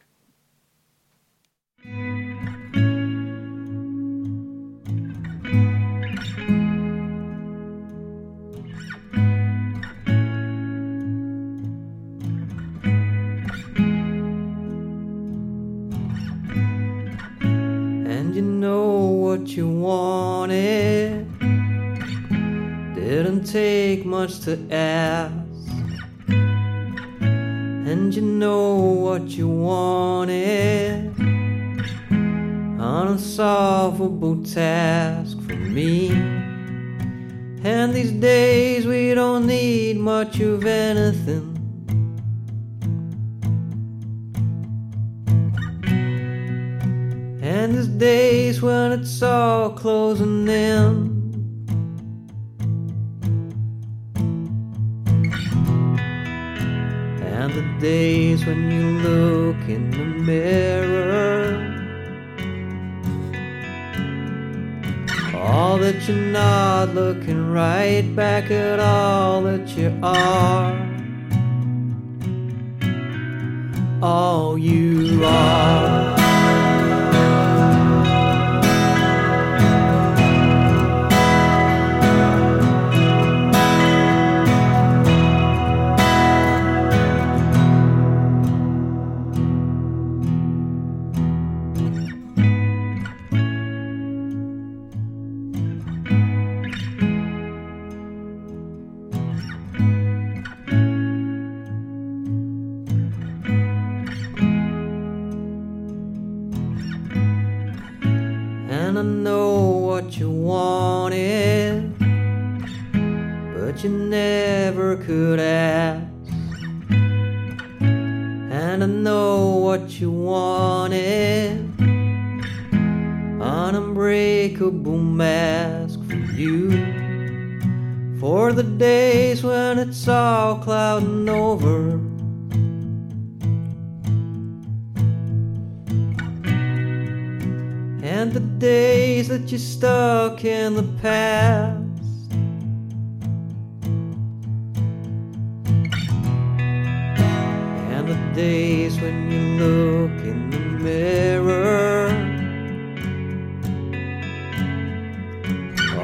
Wanted. 19.52 21.28
Didn't 22.96 23.44
take 23.44 24.06
much 24.06 24.40
to 24.42 24.58
ask. 24.72 25.34
And 27.90 28.14
you 28.16 28.22
know 28.22 28.76
what 28.76 29.24
you 29.24 29.48
wanted. 29.48 31.14
Unsolvable 32.80 34.44
task 34.44 35.38
for 35.42 35.56
me. 35.56 36.12
And 37.64 37.94
these 37.94 38.12
days 38.12 38.86
we 38.86 39.14
don't 39.14 39.46
need 39.46 39.98
much 39.98 40.40
of 40.40 40.66
anything. 40.66 41.53
And 47.74 47.82
there's 47.82 47.98
days 47.98 48.62
when 48.62 48.92
it's 48.92 49.24
all 49.24 49.72
closing 49.72 50.48
in. 50.48 50.86
And 57.24 57.52
the 57.52 57.66
days 57.82 58.46
when 58.46 58.70
you 58.70 59.00
look 59.00 59.68
in 59.68 59.90
the 59.90 60.06
mirror. 60.22 61.58
All 65.36 65.80
that 65.80 66.08
you're 66.08 66.16
not 66.16 66.94
looking 66.94 67.52
right 67.52 68.06
back 68.16 68.52
at 68.52 68.80
all 68.80 69.42
that 69.42 69.68
you 69.76 69.98
are. 70.04 70.78
All 74.04 74.60
you 74.60 75.24
are. 75.26 76.03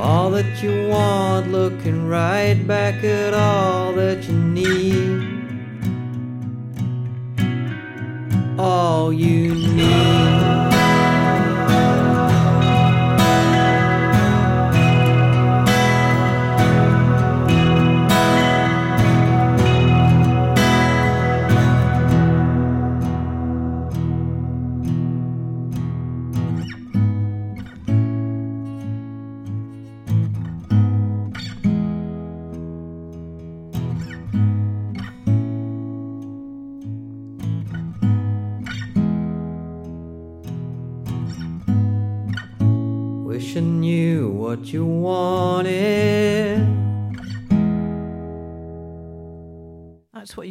All 0.09 0.31
that 0.31 0.63
you 0.63 0.87
want, 0.87 1.51
looking 1.51 2.07
right 2.07 2.55
back 2.65 3.03
at 3.03 3.35
all 3.35 3.93
that 3.93 4.27
you 4.27 4.33
need. 4.33 5.21
All 8.57 9.13
you 9.13 9.53
need. 9.53 9.68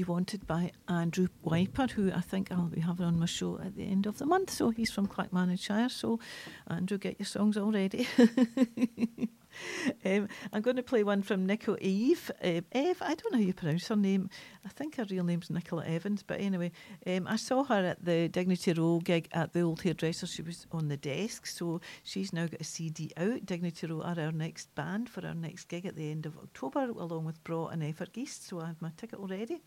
Wanted 0.08 0.46
by 0.46 0.72
Andrew 0.88 1.28
Wiper, 1.42 1.86
who 1.94 2.10
I 2.12 2.20
think 2.20 2.50
I'll 2.50 2.62
be 2.62 2.80
having 2.80 3.06
on 3.06 3.18
my 3.18 3.26
show 3.26 3.58
at 3.58 3.76
the 3.76 3.84
end 3.84 4.06
of 4.06 4.18
the 4.18 4.26
month. 4.26 4.50
So 4.50 4.70
he's 4.70 4.90
from 4.90 5.06
Clackmannanshire. 5.06 5.90
So 5.90 6.18
Andrew, 6.66 6.98
get 6.98 7.18
your 7.18 7.26
songs 7.26 7.56
all 7.56 7.72
ready. 7.72 8.08
um, 10.04 10.28
I'm 10.52 10.62
going 10.62 10.76
to 10.76 10.82
play 10.82 11.02
one 11.02 11.22
from 11.22 11.46
Nicola 11.46 11.78
Eve. 11.80 12.30
Um, 12.42 12.64
Eve, 12.74 12.98
I 13.00 13.14
don't 13.14 13.32
know 13.32 13.38
how 13.38 13.44
you 13.44 13.54
pronounce 13.54 13.88
her 13.88 13.96
name. 13.96 14.30
I 14.64 14.68
think 14.68 14.96
her 14.96 15.06
real 15.10 15.24
name's 15.24 15.50
Nicola 15.50 15.84
Evans. 15.86 16.22
But 16.22 16.40
anyway, 16.40 16.72
um, 17.06 17.26
I 17.26 17.36
saw 17.36 17.64
her 17.64 17.84
at 17.84 18.04
the 18.04 18.28
Dignity 18.28 18.72
Row 18.72 19.00
gig 19.00 19.28
at 19.32 19.52
the 19.52 19.60
old 19.62 19.82
hairdresser. 19.82 20.26
She 20.26 20.42
was 20.42 20.66
on 20.72 20.88
the 20.88 20.96
desk. 20.96 21.46
So 21.46 21.80
she's 22.02 22.32
now 22.32 22.46
got 22.46 22.60
a 22.60 22.64
CD 22.64 23.10
out. 23.16 23.46
Dignity 23.46 23.86
Row 23.86 24.02
are 24.02 24.18
our 24.18 24.32
next 24.32 24.74
band 24.74 25.08
for 25.08 25.26
our 25.26 25.34
next 25.34 25.66
gig 25.66 25.86
at 25.86 25.96
the 25.96 26.10
end 26.10 26.26
of 26.26 26.36
October, 26.38 26.80
along 26.80 27.24
with 27.24 27.42
Bra 27.44 27.66
and 27.66 27.82
Evergeist. 27.82 28.48
So 28.48 28.60
I 28.60 28.66
have 28.66 28.82
my 28.82 28.90
ticket 28.96 29.18
already. 29.18 29.60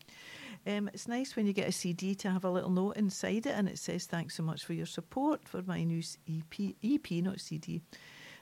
Um, 0.66 0.90
it's 0.92 1.08
nice 1.08 1.34
when 1.34 1.46
you 1.46 1.52
get 1.52 1.68
a 1.68 1.72
CD 1.72 2.14
to 2.16 2.30
have 2.30 2.44
a 2.44 2.50
little 2.50 2.70
note 2.70 2.96
inside 2.96 3.46
it 3.46 3.54
and 3.54 3.68
it 3.68 3.78
says, 3.78 4.06
Thanks 4.06 4.36
so 4.36 4.42
much 4.42 4.64
for 4.64 4.72
your 4.72 4.86
support 4.86 5.48
for 5.48 5.62
my 5.62 5.82
new 5.82 6.02
EP, 6.28 6.74
EP 6.82 7.10
not 7.22 7.40
CD. 7.40 7.82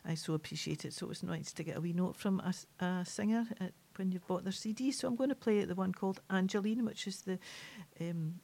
I 0.05 0.15
so 0.15 0.35
appreciate 0.35 0.85
it. 0.85 0.93
So 0.93 1.11
it's 1.11 1.23
nice 1.23 1.53
to 1.53 1.63
get 1.63 1.77
a 1.77 1.81
wee 1.81 1.93
note 1.93 2.17
from 2.17 2.41
a 2.81 3.05
singer 3.05 3.47
at, 3.61 3.73
when 3.97 4.13
you've 4.13 4.27
bought 4.27 4.45
their 4.45 4.53
CD. 4.53 4.93
So 4.93 5.09
I'm 5.09 5.17
going 5.17 5.29
to 5.29 5.35
play 5.35 5.65
the 5.65 5.75
one 5.75 5.93
called 5.93 6.21
Angeline, 6.31 6.85
which 6.85 7.07
is 7.07 7.23
the 7.23 7.39
um, 8.01 8.41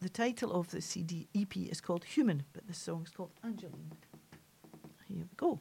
the 0.00 0.08
title 0.10 0.52
of 0.52 0.70
the 0.70 0.82
CD 0.82 1.26
EP 1.34 1.56
is 1.56 1.80
called 1.80 2.04
Human, 2.04 2.42
but 2.52 2.66
the 2.66 2.74
song 2.74 3.04
is 3.04 3.10
called 3.10 3.32
Angeline. 3.42 3.92
Here 5.08 5.18
we 5.18 5.24
go. 5.36 5.60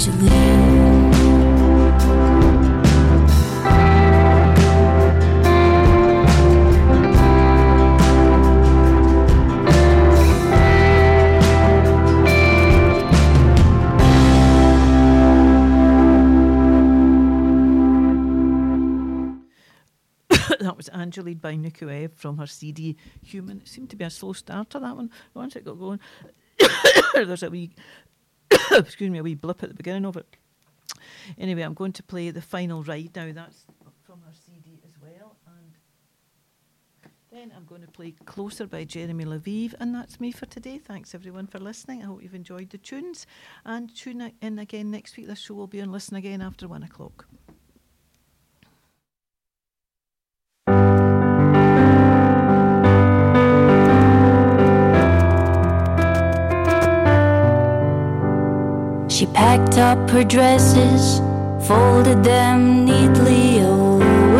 That 20.60 20.76
was 20.78 20.88
Angeline 20.88 21.34
by 21.34 21.56
Nicola 21.56 21.92
Eve 21.92 22.12
from 22.14 22.38
her 22.38 22.46
CD 22.46 22.96
Human. 23.22 23.58
It 23.58 23.68
seemed 23.68 23.90
to 23.90 23.96
be 23.96 24.04
a 24.04 24.10
slow 24.10 24.32
starter, 24.32 24.80
that 24.80 24.96
one. 24.96 25.10
Once 25.34 25.56
it 25.56 25.66
got 25.66 25.78
going, 25.78 26.00
there's 27.14 27.42
a 27.42 27.50
wee, 27.50 27.74
excuse 28.72 29.10
me, 29.10 29.18
a 29.18 29.22
wee 29.22 29.34
blip 29.34 29.62
at 29.62 29.68
the 29.68 29.74
beginning 29.74 30.04
of 30.06 30.16
it. 30.16 30.26
Anyway, 31.38 31.62
I'm 31.62 31.74
going 31.74 31.92
to 31.92 32.02
play 32.02 32.30
The 32.30 32.42
Final 32.42 32.82
Ride 32.82 33.10
now. 33.14 33.32
That's 33.32 33.64
from 34.04 34.20
her 34.22 34.32
CD 34.32 34.78
as 34.84 34.94
well. 35.00 35.36
And 35.46 35.72
then 37.30 37.52
I'm 37.56 37.64
going 37.64 37.82
to 37.82 37.88
play 37.88 38.14
Closer 38.24 38.66
by 38.66 38.84
Jeremy 38.84 39.24
Lviv. 39.24 39.74
And 39.78 39.94
that's 39.94 40.20
me 40.20 40.32
for 40.32 40.46
today. 40.46 40.78
Thanks 40.78 41.14
everyone 41.14 41.46
for 41.46 41.58
listening. 41.58 42.02
I 42.02 42.06
hope 42.06 42.22
you've 42.22 42.34
enjoyed 42.34 42.70
the 42.70 42.78
tunes. 42.78 43.26
And 43.64 43.94
tune 43.94 44.32
in 44.40 44.58
again 44.58 44.90
next 44.90 45.16
week. 45.16 45.28
This 45.28 45.38
show 45.38 45.54
will 45.54 45.66
be 45.66 45.80
on 45.80 45.92
Listen 45.92 46.16
Again 46.16 46.42
after 46.42 46.66
one 46.66 46.82
o'clock. 46.82 47.26
She 59.20 59.26
packed 59.26 59.76
up 59.76 60.08
her 60.08 60.24
dresses, 60.24 61.18
folded 61.68 62.24
them 62.24 62.86
neatly 62.86 63.58
away. 63.58 64.38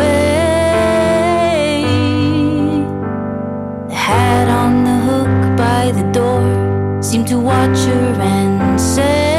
The 3.89 3.93
hat 3.93 4.47
on 4.49 4.83
the 4.83 4.97
hook 5.07 5.55
by 5.55 5.91
the 5.91 6.11
door 6.11 6.99
seemed 6.99 7.27
to 7.27 7.37
watch 7.37 7.77
her 7.77 8.21
and 8.21 8.81
say, 8.81 9.37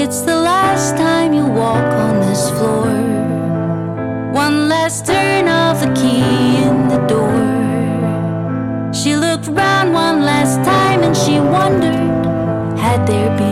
It's 0.00 0.20
the 0.20 0.36
last 0.36 0.96
time 0.96 1.32
you 1.32 1.44
walk 1.44 1.92
on 2.06 2.20
this 2.20 2.50
floor. 2.50 2.94
One 4.32 4.68
last 4.68 5.06
turn 5.06 5.48
of 5.48 5.80
the 5.80 5.92
key 6.00 6.62
in 6.62 6.86
the 6.86 7.04
door. 7.08 7.48
She 8.94 9.16
looked 9.16 9.48
round 9.48 9.92
one 9.92 10.22
last 10.22 10.64
time 10.64 11.02
and 11.02 11.16
she 11.16 11.40
wondered 11.40 11.97
there 13.08 13.30
been 13.38 13.47